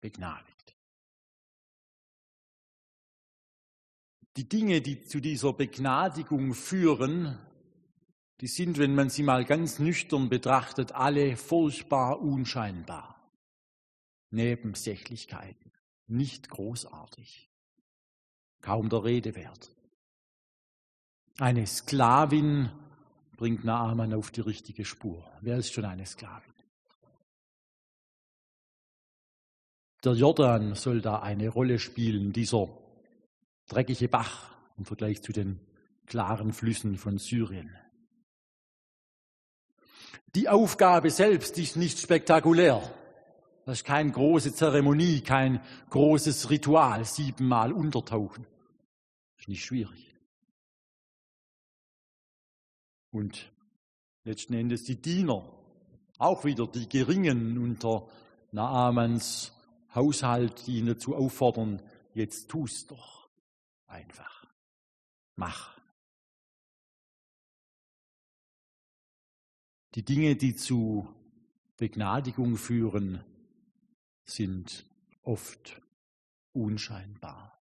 Begnadigt. 0.00 0.76
Die 4.36 4.48
Dinge, 4.48 4.80
die 4.80 5.02
zu 5.02 5.20
dieser 5.20 5.52
Begnadigung 5.52 6.54
führen, 6.54 7.38
die 8.40 8.46
sind, 8.46 8.78
wenn 8.78 8.94
man 8.94 9.10
sie 9.10 9.22
mal 9.22 9.44
ganz 9.44 9.78
nüchtern 9.78 10.28
betrachtet, 10.28 10.92
alle 10.92 11.36
furchtbar 11.36 12.20
unscheinbar. 12.20 13.30
Nebensächlichkeiten, 14.30 15.70
nicht 16.06 16.48
großartig, 16.48 17.50
kaum 18.62 18.88
der 18.88 19.04
Rede 19.04 19.34
wert. 19.34 19.70
Eine 21.38 21.66
Sklavin 21.66 22.70
bringt 23.36 23.64
Naaman 23.64 24.12
auf 24.12 24.30
die 24.30 24.42
richtige 24.42 24.84
Spur. 24.84 25.24
Wer 25.40 25.56
ist 25.56 25.72
schon 25.72 25.84
eine 25.84 26.06
Sklavin? 26.06 26.52
Der 30.04 30.12
Jordan 30.12 30.74
soll 30.74 31.00
da 31.00 31.20
eine 31.20 31.48
Rolle 31.48 31.78
spielen, 31.78 32.32
dieser 32.32 32.68
dreckige 33.68 34.08
Bach 34.08 34.54
im 34.76 34.84
Vergleich 34.84 35.22
zu 35.22 35.32
den 35.32 35.60
klaren 36.06 36.52
Flüssen 36.52 36.96
von 36.96 37.18
Syrien. 37.18 37.70
Die 40.34 40.48
Aufgabe 40.48 41.10
selbst 41.10 41.56
ist 41.58 41.76
nicht 41.76 41.98
spektakulär. 41.98 42.82
Das 43.64 43.78
ist 43.78 43.84
keine 43.84 44.10
große 44.10 44.54
Zeremonie, 44.54 45.20
kein 45.20 45.60
großes 45.90 46.50
Ritual, 46.50 47.04
siebenmal 47.04 47.72
untertauchen. 47.72 48.44
Das 49.36 49.42
ist 49.42 49.48
nicht 49.48 49.64
schwierig. 49.64 50.11
Und 53.12 53.52
letzten 54.24 54.54
Endes 54.54 54.84
die 54.84 55.00
Diener, 55.00 55.44
auch 56.18 56.44
wieder 56.44 56.66
die 56.66 56.88
Geringen 56.88 57.58
unter 57.58 58.08
Naamans 58.50 59.52
Haushalt, 59.94 60.66
die 60.66 60.78
ihn 60.78 60.86
dazu 60.86 61.14
auffordern, 61.14 61.82
jetzt 62.14 62.48
tu's 62.48 62.86
doch 62.86 63.28
einfach. 63.86 64.46
Mach. 65.36 65.78
Die 69.94 70.04
Dinge, 70.04 70.36
die 70.36 70.56
zu 70.56 71.06
Begnadigung 71.76 72.56
führen, 72.56 73.22
sind 74.24 74.86
oft 75.22 75.82
unscheinbar. 76.52 77.58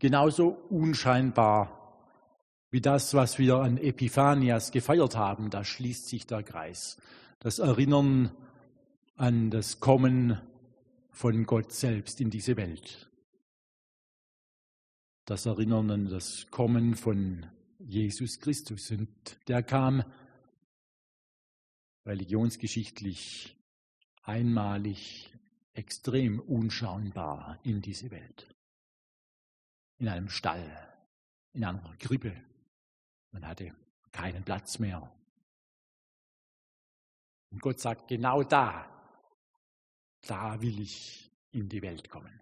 Genauso 0.00 0.48
unscheinbar 0.48 1.83
wie 2.74 2.80
das, 2.80 3.14
was 3.14 3.38
wir 3.38 3.58
an 3.58 3.78
Epiphanias 3.78 4.72
gefeiert 4.72 5.14
haben, 5.14 5.48
da 5.48 5.62
schließt 5.62 6.08
sich 6.08 6.26
der 6.26 6.42
Kreis. 6.42 7.00
Das 7.38 7.60
Erinnern 7.60 8.36
an 9.14 9.52
das 9.52 9.78
Kommen 9.78 10.40
von 11.12 11.46
Gott 11.46 11.70
selbst 11.70 12.20
in 12.20 12.30
diese 12.30 12.56
Welt. 12.56 13.08
Das 15.24 15.46
Erinnern 15.46 15.88
an 15.88 16.08
das 16.08 16.48
Kommen 16.50 16.96
von 16.96 17.46
Jesus 17.78 18.40
Christus. 18.40 18.90
Und 18.90 19.08
der 19.46 19.62
kam 19.62 20.02
religionsgeschichtlich 22.04 23.56
einmalig 24.24 25.32
extrem 25.74 26.40
unschaubar 26.40 27.60
in 27.62 27.80
diese 27.82 28.10
Welt. 28.10 28.52
In 29.98 30.08
einem 30.08 30.28
Stall, 30.28 30.92
in 31.52 31.64
einer 31.64 31.94
Krippe. 32.00 32.34
Man 33.34 33.48
hatte 33.48 33.74
keinen 34.12 34.44
Platz 34.44 34.78
mehr. 34.78 35.12
Und 37.50 37.60
Gott 37.60 37.80
sagt, 37.80 38.06
genau 38.06 38.44
da, 38.44 38.88
da 40.22 40.60
will 40.62 40.78
ich 40.78 41.32
in 41.50 41.68
die 41.68 41.82
Welt 41.82 42.08
kommen. 42.08 42.40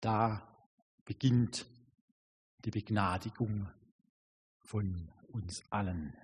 Da 0.00 0.40
beginnt 1.04 1.66
die 2.64 2.70
Begnadigung 2.70 3.68
von 4.60 5.10
uns 5.32 5.64
allen 5.70 6.16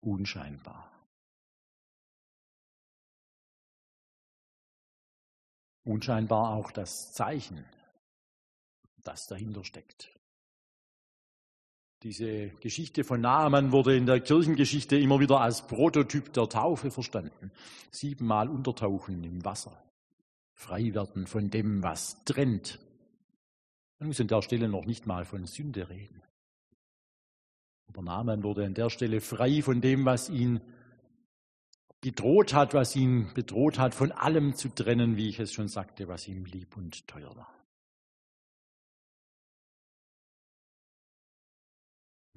unscheinbar. 0.00 0.92
Unscheinbar 5.84 6.52
auch 6.52 6.70
das 6.70 7.14
Zeichen, 7.14 7.64
das 8.98 9.26
dahinter 9.26 9.64
steckt. 9.64 10.17
Diese 12.04 12.50
Geschichte 12.60 13.02
von 13.02 13.20
Naaman 13.20 13.72
wurde 13.72 13.96
in 13.96 14.06
der 14.06 14.20
Kirchengeschichte 14.20 14.96
immer 14.96 15.18
wieder 15.18 15.40
als 15.40 15.66
Prototyp 15.66 16.32
der 16.32 16.48
Taufe 16.48 16.92
verstanden. 16.92 17.50
Siebenmal 17.90 18.48
untertauchen 18.48 19.24
im 19.24 19.44
Wasser, 19.44 19.82
frei 20.54 20.94
werden 20.94 21.26
von 21.26 21.50
dem, 21.50 21.82
was 21.82 22.24
trennt. 22.24 22.78
Man 23.98 24.08
muss 24.08 24.20
an 24.20 24.28
der 24.28 24.42
Stelle 24.42 24.68
noch 24.68 24.86
nicht 24.86 25.06
mal 25.06 25.24
von 25.24 25.46
Sünde 25.46 25.88
reden. 25.88 26.22
Aber 27.88 28.02
Naaman 28.02 28.44
wurde 28.44 28.64
an 28.64 28.74
der 28.74 28.90
Stelle 28.90 29.20
frei 29.20 29.60
von 29.60 29.80
dem, 29.80 30.04
was 30.04 30.28
ihn 30.28 30.60
bedroht 32.00 32.54
hat, 32.54 32.74
was 32.74 32.94
ihn 32.94 33.32
bedroht 33.34 33.76
hat, 33.78 33.92
von 33.92 34.12
allem 34.12 34.54
zu 34.54 34.68
trennen, 34.68 35.16
wie 35.16 35.28
ich 35.28 35.40
es 35.40 35.52
schon 35.52 35.66
sagte, 35.66 36.06
was 36.06 36.28
ihm 36.28 36.44
lieb 36.44 36.76
und 36.76 37.08
teuer 37.08 37.34
war. 37.34 37.57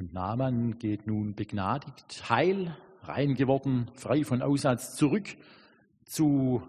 Und 0.01 0.13
Naaman 0.13 0.79
geht 0.79 1.05
nun 1.05 1.35
begnadigt, 1.35 2.27
heil, 2.27 2.75
rein 3.03 3.35
geworden, 3.35 3.91
frei 3.93 4.23
von 4.23 4.41
Aussatz 4.41 4.95
zurück 4.95 5.27
zu 6.05 6.63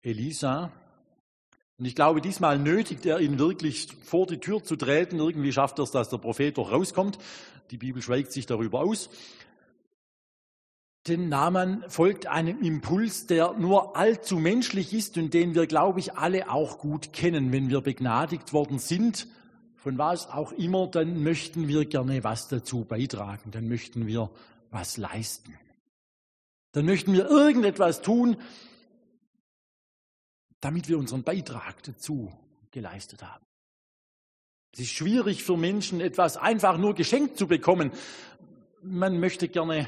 Elisa. 0.00 0.72
Und 1.76 1.84
ich 1.84 1.94
glaube, 1.94 2.22
diesmal 2.22 2.58
nötigt 2.58 3.04
er 3.04 3.20
ihn 3.20 3.38
wirklich 3.38 3.92
vor 4.04 4.26
die 4.26 4.38
Tür 4.38 4.64
zu 4.64 4.76
treten. 4.76 5.18
Irgendwie 5.18 5.52
schafft 5.52 5.78
er 5.78 5.82
es, 5.82 5.90
dass 5.90 6.08
der 6.08 6.16
Prophet 6.16 6.56
doch 6.56 6.72
rauskommt. 6.72 7.18
Die 7.70 7.76
Bibel 7.76 8.00
schweigt 8.00 8.32
sich 8.32 8.46
darüber 8.46 8.80
aus. 8.80 9.10
Denn 11.06 11.28
Naaman 11.28 11.84
folgt 11.88 12.26
einem 12.26 12.62
Impuls, 12.62 13.26
der 13.26 13.52
nur 13.52 13.98
allzu 13.98 14.38
menschlich 14.38 14.94
ist 14.94 15.18
und 15.18 15.34
den 15.34 15.54
wir, 15.54 15.66
glaube 15.66 16.00
ich, 16.00 16.14
alle 16.14 16.50
auch 16.50 16.78
gut 16.78 17.12
kennen. 17.12 17.52
Wenn 17.52 17.68
wir 17.68 17.82
begnadigt 17.82 18.54
worden 18.54 18.78
sind, 18.78 19.28
von 19.84 19.98
was 19.98 20.30
auch 20.30 20.52
immer, 20.52 20.86
dann 20.86 21.22
möchten 21.22 21.68
wir 21.68 21.84
gerne 21.84 22.24
was 22.24 22.48
dazu 22.48 22.84
beitragen. 22.84 23.50
Dann 23.50 23.68
möchten 23.68 24.06
wir 24.06 24.30
was 24.70 24.96
leisten. 24.96 25.58
Dann 26.72 26.86
möchten 26.86 27.12
wir 27.12 27.28
irgendetwas 27.28 28.00
tun, 28.00 28.38
damit 30.60 30.88
wir 30.88 30.96
unseren 30.96 31.22
Beitrag 31.22 31.82
dazu 31.82 32.32
geleistet 32.70 33.22
haben. 33.22 33.44
Es 34.72 34.80
ist 34.80 34.92
schwierig 34.92 35.44
für 35.44 35.58
Menschen, 35.58 36.00
etwas 36.00 36.38
einfach 36.38 36.78
nur 36.78 36.94
geschenkt 36.94 37.36
zu 37.36 37.46
bekommen. 37.46 37.92
Man 38.80 39.20
möchte 39.20 39.48
gerne 39.48 39.86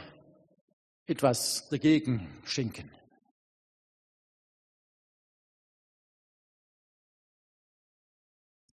etwas 1.06 1.70
dagegen 1.70 2.28
schenken. 2.44 2.90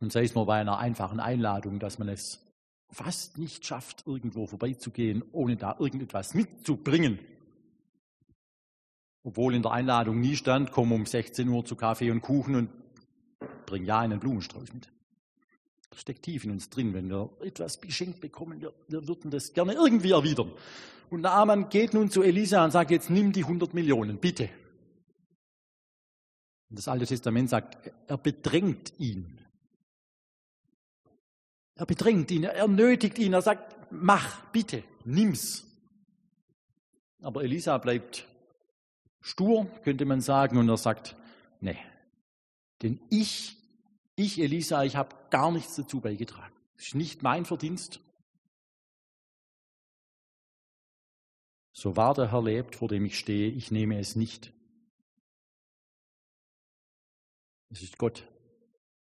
Und 0.02 0.12
sei 0.12 0.24
es 0.24 0.36
nur 0.36 0.48
bei 0.48 0.60
einer 0.60 0.80
einfachen 0.80 1.20
Einladung, 1.20 1.80
dass 1.80 2.00
man 2.00 2.10
es 2.10 2.44
fast 2.90 3.38
nicht 3.38 3.66
schafft, 3.66 4.06
irgendwo 4.08 4.48
vorbeizugehen, 4.48 5.24
ohne 5.32 5.56
da 5.56 5.78
irgendetwas 5.80 6.34
mitzubringen. 6.34 7.20
Obwohl 9.24 9.54
in 9.54 9.62
der 9.62 9.72
Einladung 9.72 10.20
nie 10.20 10.36
stand, 10.36 10.72
komm 10.72 10.92
um 10.92 11.06
16 11.06 11.48
Uhr 11.48 11.64
zu 11.64 11.76
Kaffee 11.76 12.10
und 12.10 12.22
Kuchen 12.22 12.56
und 12.56 12.70
bring 13.68 13.86
ja 13.86 14.00
einen 14.00 14.20
Blumenstrauß 14.20 14.74
mit. 14.74 14.90
Das 15.92 16.02
steckt 16.02 16.24
tief 16.24 16.44
in 16.46 16.52
uns 16.52 16.70
drin. 16.70 16.94
Wenn 16.94 17.10
wir 17.10 17.30
etwas 17.42 17.80
geschenkt 17.80 18.22
bekommen, 18.22 18.60
wir, 18.60 18.74
wir 18.88 19.08
würden 19.08 19.30
das 19.30 19.54
gerne 19.54 19.74
irgendwie 19.74 20.12
erwidern. 20.12 20.52
Und 21.10 21.22
Naaman 21.22 21.70
geht 21.70 21.94
nun 21.94 22.10
zu 22.10 22.24
Elisa 22.24 22.64
und 22.66 22.72
sagt, 22.72 22.90
jetzt 22.90 23.10
nimm 23.10 23.34
die 23.34 23.44
100 23.44 23.74
Millionen, 23.74 24.18
bitte. 24.18 24.50
Und 26.70 26.80
das 26.80 26.88
Alte 26.88 27.06
Testament 27.06 27.50
sagt, 27.50 27.92
er 28.08 28.18
bedrängt 28.18 28.94
ihn. 28.98 29.38
Er 31.82 31.88
bedrängt 31.88 32.30
ihn, 32.30 32.44
er 32.44 32.68
nötigt 32.68 33.18
ihn, 33.18 33.34
er 33.34 33.42
sagt, 33.42 33.76
mach, 33.92 34.46
bitte, 34.52 34.84
nimm's. 35.04 35.66
Aber 37.24 37.44
Elisa 37.44 37.80
bleibt 37.80 38.28
stur, 39.20 39.66
könnte 39.82 40.06
man 40.06 40.22
sagen, 40.22 40.58
und 40.58 40.70
er 40.70 40.78
sagt, 40.78 41.16
nee, 41.60 41.80
denn 42.84 43.00
ich, 43.10 43.58
ich 44.16 44.40
Elisa, 44.40 44.84
ich 44.84 44.96
habe 44.96 45.16
gar 45.32 45.52
nichts 45.52 45.76
dazu 45.76 46.02
beigetragen. 46.02 46.54
Es 46.78 46.90
ist 46.90 46.94
nicht 46.94 47.24
mein 47.24 47.46
Verdienst. 47.46 48.00
So 51.74 51.96
wahr 51.98 52.14
der 52.14 52.32
Herr 52.32 52.44
lebt, 52.44 52.76
vor 52.76 52.90
dem 52.90 53.06
ich 53.06 53.18
stehe, 53.18 53.50
ich 53.50 53.72
nehme 53.72 53.98
es 53.98 54.16
nicht. 54.16 54.54
Es 57.70 57.82
ist 57.82 57.98
Gott, 57.98 58.28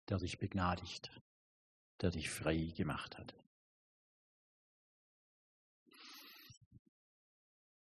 der 0.09 0.19
dich 0.19 0.37
begnadigt 0.37 1.09
der 2.01 2.11
dich 2.11 2.29
frei 2.29 2.71
gemacht 2.75 3.17
hat. 3.17 3.33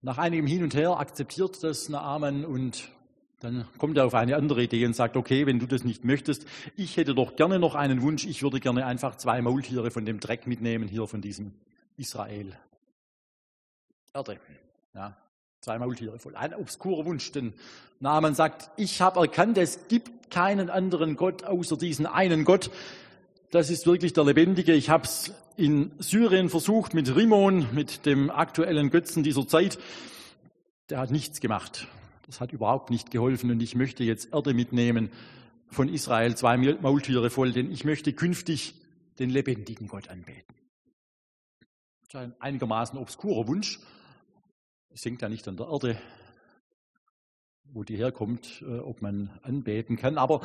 Nach 0.00 0.18
einigem 0.18 0.46
Hin 0.46 0.64
und 0.64 0.74
Her 0.74 0.98
akzeptiert 0.98 1.62
das 1.62 1.88
Naaman 1.88 2.44
und 2.44 2.90
dann 3.38 3.66
kommt 3.78 3.96
er 3.96 4.06
auf 4.06 4.14
eine 4.14 4.36
andere 4.36 4.62
Idee 4.62 4.84
und 4.86 4.94
sagt, 4.94 5.16
okay, 5.16 5.46
wenn 5.46 5.58
du 5.58 5.66
das 5.66 5.84
nicht 5.84 6.04
möchtest, 6.04 6.46
ich 6.76 6.96
hätte 6.96 7.14
doch 7.14 7.36
gerne 7.36 7.58
noch 7.58 7.74
einen 7.74 8.02
Wunsch, 8.02 8.24
ich 8.24 8.42
würde 8.42 8.60
gerne 8.60 8.86
einfach 8.86 9.16
zwei 9.16 9.40
Maultiere 9.42 9.90
von 9.90 10.04
dem 10.04 10.20
Dreck 10.20 10.46
mitnehmen, 10.46 10.88
hier 10.88 11.06
von 11.06 11.20
diesem 11.20 11.52
Israel. 11.96 12.56
Erde. 14.14 14.38
Ja, 14.94 15.16
zwei 15.60 15.78
Maultiere 15.78 16.18
voll. 16.18 16.36
Ein 16.36 16.54
obskurer 16.54 17.04
Wunsch, 17.04 17.32
denn 17.32 17.54
Naaman 18.00 18.34
sagt, 18.34 18.70
ich 18.76 19.00
habe 19.00 19.20
erkannt, 19.20 19.56
es 19.58 19.88
gibt 19.88 20.30
keinen 20.30 20.68
anderen 20.68 21.16
Gott 21.16 21.44
außer 21.44 21.76
diesen 21.76 22.06
einen 22.06 22.44
Gott 22.44 22.70
das 23.52 23.68
ist 23.68 23.86
wirklich 23.86 24.14
der 24.14 24.24
Lebendige. 24.24 24.72
Ich 24.72 24.88
habe 24.88 25.04
es 25.04 25.30
in 25.56 25.92
Syrien 25.98 26.48
versucht 26.48 26.94
mit 26.94 27.14
Rimon, 27.14 27.66
mit 27.74 28.06
dem 28.06 28.30
aktuellen 28.30 28.88
Götzen 28.88 29.22
dieser 29.22 29.46
Zeit. 29.46 29.78
Der 30.88 30.98
hat 30.98 31.10
nichts 31.10 31.38
gemacht. 31.38 31.86
Das 32.26 32.40
hat 32.40 32.52
überhaupt 32.52 32.88
nicht 32.88 33.10
geholfen 33.10 33.50
und 33.50 33.62
ich 33.62 33.74
möchte 33.74 34.04
jetzt 34.04 34.32
Erde 34.32 34.54
mitnehmen 34.54 35.10
von 35.68 35.90
Israel, 35.90 36.34
zwei 36.34 36.56
Maultiere 36.56 37.28
voll, 37.28 37.52
denn 37.52 37.70
ich 37.70 37.84
möchte 37.84 38.14
künftig 38.14 38.74
den 39.18 39.28
lebendigen 39.28 39.86
Gott 39.86 40.08
anbeten. 40.08 40.54
Das 42.00 42.08
ist 42.08 42.16
ein 42.16 42.34
einigermaßen 42.40 42.98
obskurer 42.98 43.46
Wunsch. 43.48 43.80
Es 44.88 45.04
hängt 45.04 45.20
ja 45.20 45.28
nicht 45.28 45.46
an 45.46 45.58
der 45.58 45.68
Erde, 45.68 45.98
wo 47.64 47.84
die 47.84 47.96
herkommt, 47.96 48.64
äh, 48.66 48.78
ob 48.78 49.02
man 49.02 49.28
anbeten 49.42 49.96
kann, 49.96 50.16
aber 50.16 50.40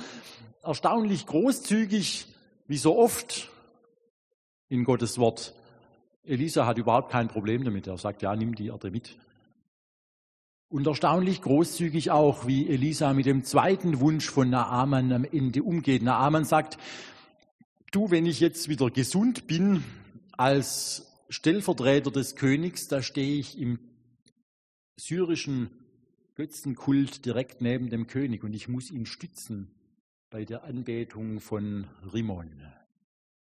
erstaunlich 0.62 1.26
großzügig 1.26 2.28
wie 2.68 2.78
so 2.78 2.98
oft 2.98 3.50
in 4.70 4.84
Gottes 4.84 5.18
Wort, 5.18 5.54
Elisa 6.24 6.66
hat 6.66 6.78
überhaupt 6.78 7.12
kein 7.12 7.30
Problem 7.30 7.64
damit. 7.64 7.88
Er 7.88 7.98
sagt, 7.98 8.22
ja, 8.22 8.36
nimm 8.36 8.56
die 8.56 8.68
Erde 8.68 8.92
mit. 8.92 9.18
Und 10.70 10.86
erstaunlich 10.86 11.42
großzügig 11.42 12.12
auch, 12.12 12.46
wie 12.46 12.68
Elisa 12.68 13.14
mit 13.14 13.26
dem 13.26 13.46
zweiten 13.46 14.02
Wunsch 14.02 14.30
von 14.30 14.50
Naaman 14.50 15.14
am 15.14 15.24
Ende 15.24 15.64
umgeht. 15.64 16.04
Naaman 16.04 16.44
sagt, 16.44 16.78
du, 17.92 18.12
wenn 18.12 18.26
ich 18.26 18.42
jetzt 18.42 18.68
wieder 18.68 18.90
gesund 18.90 19.48
bin, 19.48 19.86
als 20.34 21.24
Stellvertreter 21.30 22.12
des 22.12 22.36
Königs, 22.36 22.90
da 22.90 23.02
stehe 23.02 23.40
ich 23.40 23.58
im 23.58 23.80
syrischen 24.98 25.70
Götzenkult 26.36 27.26
direkt 27.26 27.62
neben 27.62 27.90
dem 27.90 28.08
König 28.08 28.44
und 28.44 28.54
ich 28.54 28.68
muss 28.68 28.92
ihn 28.92 29.06
stützen 29.06 29.72
bei 30.30 30.46
der 30.46 30.64
Anbetung 30.64 31.40
von 31.40 31.88
Rimon, 32.14 32.52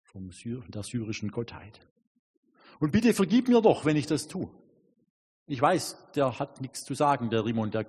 vom 0.04 0.32
Syr 0.32 0.64
der 0.70 0.84
syrischen 0.84 1.32
Gottheit. 1.32 1.80
Und 2.80 2.92
bitte 2.92 3.14
vergib 3.14 3.48
mir 3.48 3.62
doch, 3.62 3.86
wenn 3.86 3.98
ich 3.98 4.08
das 4.08 4.28
tue. 4.28 4.50
Ich 5.48 5.62
weiß, 5.62 6.14
der 6.16 6.40
hat 6.40 6.62
nichts 6.62 6.86
zu 6.86 6.94
sagen, 6.94 7.30
der 7.30 7.46
Rimon, 7.46 7.72
der 7.72 7.86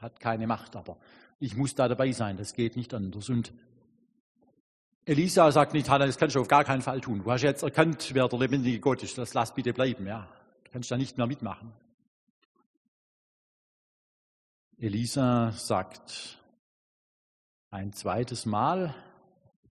hat 0.00 0.20
keine 0.20 0.46
Macht, 0.46 0.76
aber 0.76 0.98
ich 1.40 1.56
muss 1.56 1.74
da 1.74 1.88
dabei 1.88 2.12
sein, 2.12 2.36
das 2.36 2.54
geht 2.54 2.76
nicht 2.76 2.94
anders. 2.94 3.28
Und 3.28 3.52
Elisa 5.04 5.50
sagt 5.50 5.74
nicht, 5.74 5.88
Hannah, 5.88 6.06
das 6.06 6.16
kannst 6.16 6.36
du 6.36 6.40
auf 6.40 6.48
gar 6.48 6.62
keinen 6.62 6.82
Fall 6.82 7.00
tun. 7.00 7.24
Du 7.24 7.30
hast 7.30 7.42
jetzt 7.42 7.64
erkannt, 7.64 8.10
wer 8.14 8.28
der 8.28 8.38
lebendige 8.38 8.78
Gott 8.78 9.02
ist, 9.02 9.18
das 9.18 9.34
lass 9.34 9.52
bitte 9.52 9.72
bleiben, 9.72 10.06
ja. 10.06 10.28
Du 10.64 10.70
kannst 10.70 10.90
da 10.90 10.96
nicht 10.96 11.18
mehr 11.18 11.26
mitmachen. 11.26 11.72
Elisa 14.78 15.52
sagt, 15.52 16.38
ein 17.72 17.92
zweites 17.92 18.46
Mal 18.46 18.94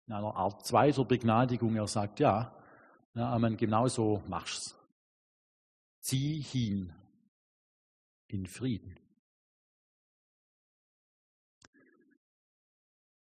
in 0.06 0.14
einer 0.14 0.34
Art 0.34 0.66
zweiter 0.66 1.04
Begnadigung. 1.04 1.76
Er 1.76 1.86
sagt, 1.86 2.18
ja, 2.18 2.56
na, 3.14 3.32
Amen, 3.32 3.56
genau 3.56 3.86
so 3.88 4.22
mach's. 4.26 4.74
Zieh 6.00 6.40
hin 6.40 6.92
in 8.28 8.46
Frieden. 8.46 8.98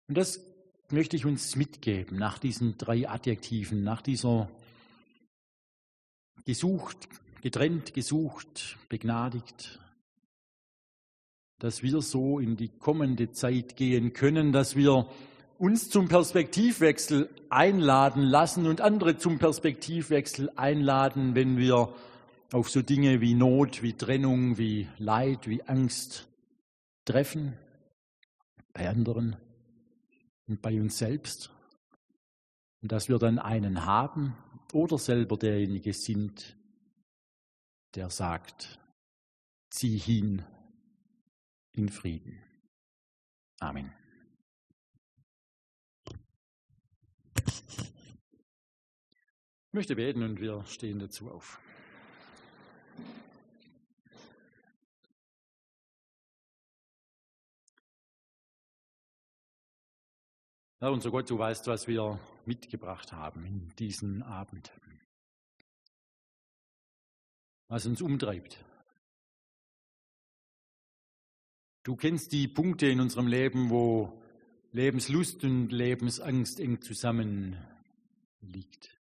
Und 0.07 0.17
das 0.17 0.39
möchte 0.89 1.15
ich 1.15 1.25
uns 1.25 1.55
mitgeben 1.55 2.17
nach 2.17 2.39
diesen 2.39 2.77
drei 2.77 3.07
Adjektiven, 3.07 3.83
nach 3.83 4.01
dieser 4.01 4.49
gesucht, 6.43 7.07
getrennt, 7.41 7.93
gesucht, 7.93 8.77
begnadigt, 8.89 9.79
dass 11.59 11.83
wir 11.83 12.01
so 12.01 12.39
in 12.39 12.57
die 12.57 12.69
kommende 12.69 13.31
Zeit 13.31 13.75
gehen 13.75 14.13
können, 14.13 14.51
dass 14.51 14.75
wir 14.75 15.07
uns 15.57 15.89
zum 15.89 16.07
Perspektivwechsel 16.07 17.29
einladen 17.49 18.23
lassen 18.23 18.67
und 18.67 18.81
andere 18.81 19.17
zum 19.17 19.39
Perspektivwechsel 19.39 20.51
einladen, 20.55 21.33
wenn 21.35 21.57
wir 21.57 21.93
auf 22.51 22.69
so 22.69 22.81
Dinge 22.81 23.21
wie 23.21 23.33
Not, 23.33 23.81
wie 23.81 23.93
Trennung, 23.93 24.57
wie 24.57 24.87
Leid, 24.97 25.47
wie 25.47 25.63
Angst 25.63 26.27
treffen, 27.05 27.53
bei 28.73 28.89
anderen 28.89 29.37
und 30.47 30.61
bei 30.61 30.79
uns 30.79 30.97
selbst. 30.97 31.51
Und 32.81 32.91
dass 32.91 33.07
wir 33.07 33.17
dann 33.17 33.39
einen 33.39 33.85
haben 33.85 34.35
oder 34.73 34.97
selber 34.97 35.37
derjenige 35.37 35.93
sind, 35.93 36.57
der 37.95 38.09
sagt, 38.09 38.79
zieh 39.69 39.97
hin 39.97 40.43
in 41.75 41.89
Frieden. 41.89 42.41
Amen. 43.59 43.93
Ich 49.67 49.73
möchte 49.73 49.95
beten 49.95 50.23
und 50.23 50.39
wir 50.39 50.63
stehen 50.65 50.99
dazu 50.99 51.29
auf. 51.29 51.59
Herr 60.79 60.91
unser 60.91 61.09
Gott, 61.09 61.29
du 61.29 61.39
weißt, 61.39 61.67
was 61.67 61.87
wir 61.87 62.19
mitgebracht 62.45 63.11
haben 63.11 63.45
in 63.45 63.69
diesen 63.75 64.21
Abend. 64.23 64.71
Was 67.67 67.85
uns 67.85 68.01
umtreibt, 68.01 68.63
Du 71.85 71.95
kennst 71.95 72.31
die 72.31 72.47
Punkte 72.47 72.87
in 72.87 72.99
unserem 72.99 73.27
Leben, 73.27 73.69
wo 73.69 74.19
Lebenslust 74.71 75.43
und 75.43 75.69
Lebensangst 75.69 76.59
eng 76.59 76.81
zusammen 76.81 77.57
liegt. 78.41 78.99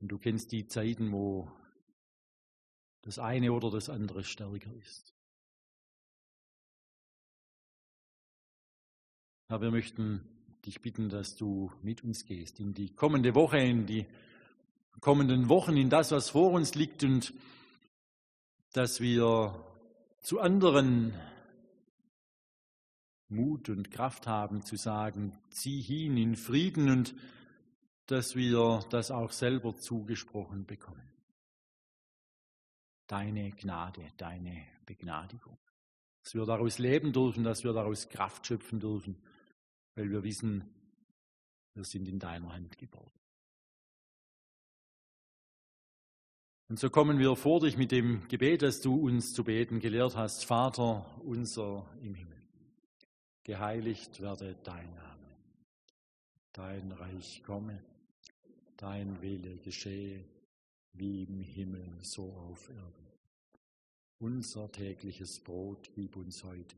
Und 0.00 0.08
du 0.08 0.18
kennst 0.18 0.52
die 0.52 0.66
Zeiten, 0.66 1.10
wo 1.10 1.50
das 3.00 3.18
eine 3.18 3.54
oder 3.54 3.70
das 3.70 3.88
andere 3.88 4.24
stärker 4.24 4.74
ist. 4.74 5.14
Aber 9.48 9.62
wir 9.62 9.70
möchten 9.70 10.20
dich 10.66 10.82
bitten, 10.82 11.08
dass 11.08 11.34
du 11.34 11.72
mit 11.80 12.04
uns 12.04 12.26
gehst 12.26 12.60
in 12.60 12.74
die 12.74 12.94
kommende 12.94 13.34
Woche, 13.34 13.56
in 13.56 13.86
die 13.86 14.04
kommenden 15.00 15.48
Wochen, 15.48 15.78
in 15.78 15.88
das, 15.88 16.10
was 16.10 16.28
vor 16.28 16.50
uns 16.50 16.74
liegt 16.74 17.04
und 17.04 17.32
dass 18.74 19.00
wir 19.00 19.73
zu 20.24 20.40
anderen 20.40 21.12
Mut 23.28 23.68
und 23.68 23.90
Kraft 23.90 24.26
haben 24.26 24.64
zu 24.64 24.76
sagen, 24.76 25.38
zieh 25.50 25.82
hin 25.82 26.16
in 26.16 26.34
Frieden 26.34 26.88
und 26.88 27.14
dass 28.06 28.34
wir 28.34 28.84
das 28.88 29.10
auch 29.10 29.32
selber 29.32 29.76
zugesprochen 29.76 30.64
bekommen. 30.64 31.12
Deine 33.06 33.50
Gnade, 33.50 34.12
deine 34.16 34.64
Begnadigung. 34.86 35.58
Dass 36.22 36.34
wir 36.34 36.46
daraus 36.46 36.78
leben 36.78 37.12
dürfen, 37.12 37.44
dass 37.44 37.62
wir 37.62 37.74
daraus 37.74 38.08
Kraft 38.08 38.46
schöpfen 38.46 38.80
dürfen, 38.80 39.22
weil 39.94 40.10
wir 40.10 40.22
wissen, 40.22 40.64
wir 41.74 41.84
sind 41.84 42.08
in 42.08 42.18
deiner 42.18 42.50
Hand 42.50 42.78
geboren. 42.78 43.12
Und 46.68 46.78
so 46.78 46.88
kommen 46.88 47.18
wir 47.18 47.36
vor 47.36 47.60
dich 47.60 47.76
mit 47.76 47.92
dem 47.92 48.26
Gebet, 48.28 48.62
das 48.62 48.80
du 48.80 48.94
uns 48.94 49.34
zu 49.34 49.44
beten 49.44 49.80
gelehrt 49.80 50.16
hast, 50.16 50.46
Vater 50.46 51.04
unser 51.22 51.86
im 52.00 52.14
Himmel. 52.14 52.40
Geheiligt 53.42 54.20
werde 54.22 54.56
dein 54.64 54.94
Name, 54.94 55.36
dein 56.54 56.92
Reich 56.92 57.42
komme, 57.44 57.84
dein 58.78 59.20
Wille 59.20 59.58
geschehe, 59.58 60.24
wie 60.94 61.24
im 61.24 61.42
Himmel, 61.42 61.98
so 62.00 62.32
auf 62.32 62.70
Erden. 62.70 63.06
Unser 64.18 64.72
tägliches 64.72 65.40
Brot 65.40 65.90
gib 65.94 66.16
uns 66.16 66.42
heute 66.44 66.76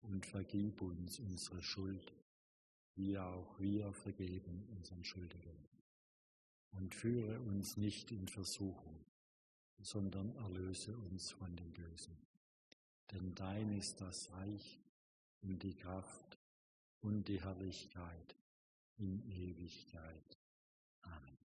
und 0.00 0.26
vergib 0.26 0.82
uns 0.82 1.20
unsere 1.20 1.62
Schuld, 1.62 2.12
wie 2.96 3.16
auch 3.16 3.60
wir 3.60 3.92
vergeben 3.92 4.66
unseren 4.76 5.04
Schuldigen. 5.04 5.71
Und 6.72 6.94
führe 6.94 7.40
uns 7.40 7.76
nicht 7.76 8.10
in 8.10 8.28
Versuchung, 8.28 9.04
sondern 9.80 10.34
erlöse 10.36 10.96
uns 10.96 11.30
von 11.30 11.54
dem 11.56 11.72
Bösen. 11.72 12.16
Denn 13.10 13.34
dein 13.34 13.72
ist 13.76 14.00
das 14.00 14.30
Reich 14.32 14.80
und 15.42 15.62
die 15.62 15.74
Kraft 15.74 16.38
und 17.00 17.28
die 17.28 17.42
Herrlichkeit 17.42 18.36
in 18.96 19.22
Ewigkeit. 19.30 20.38
Amen. 21.02 21.38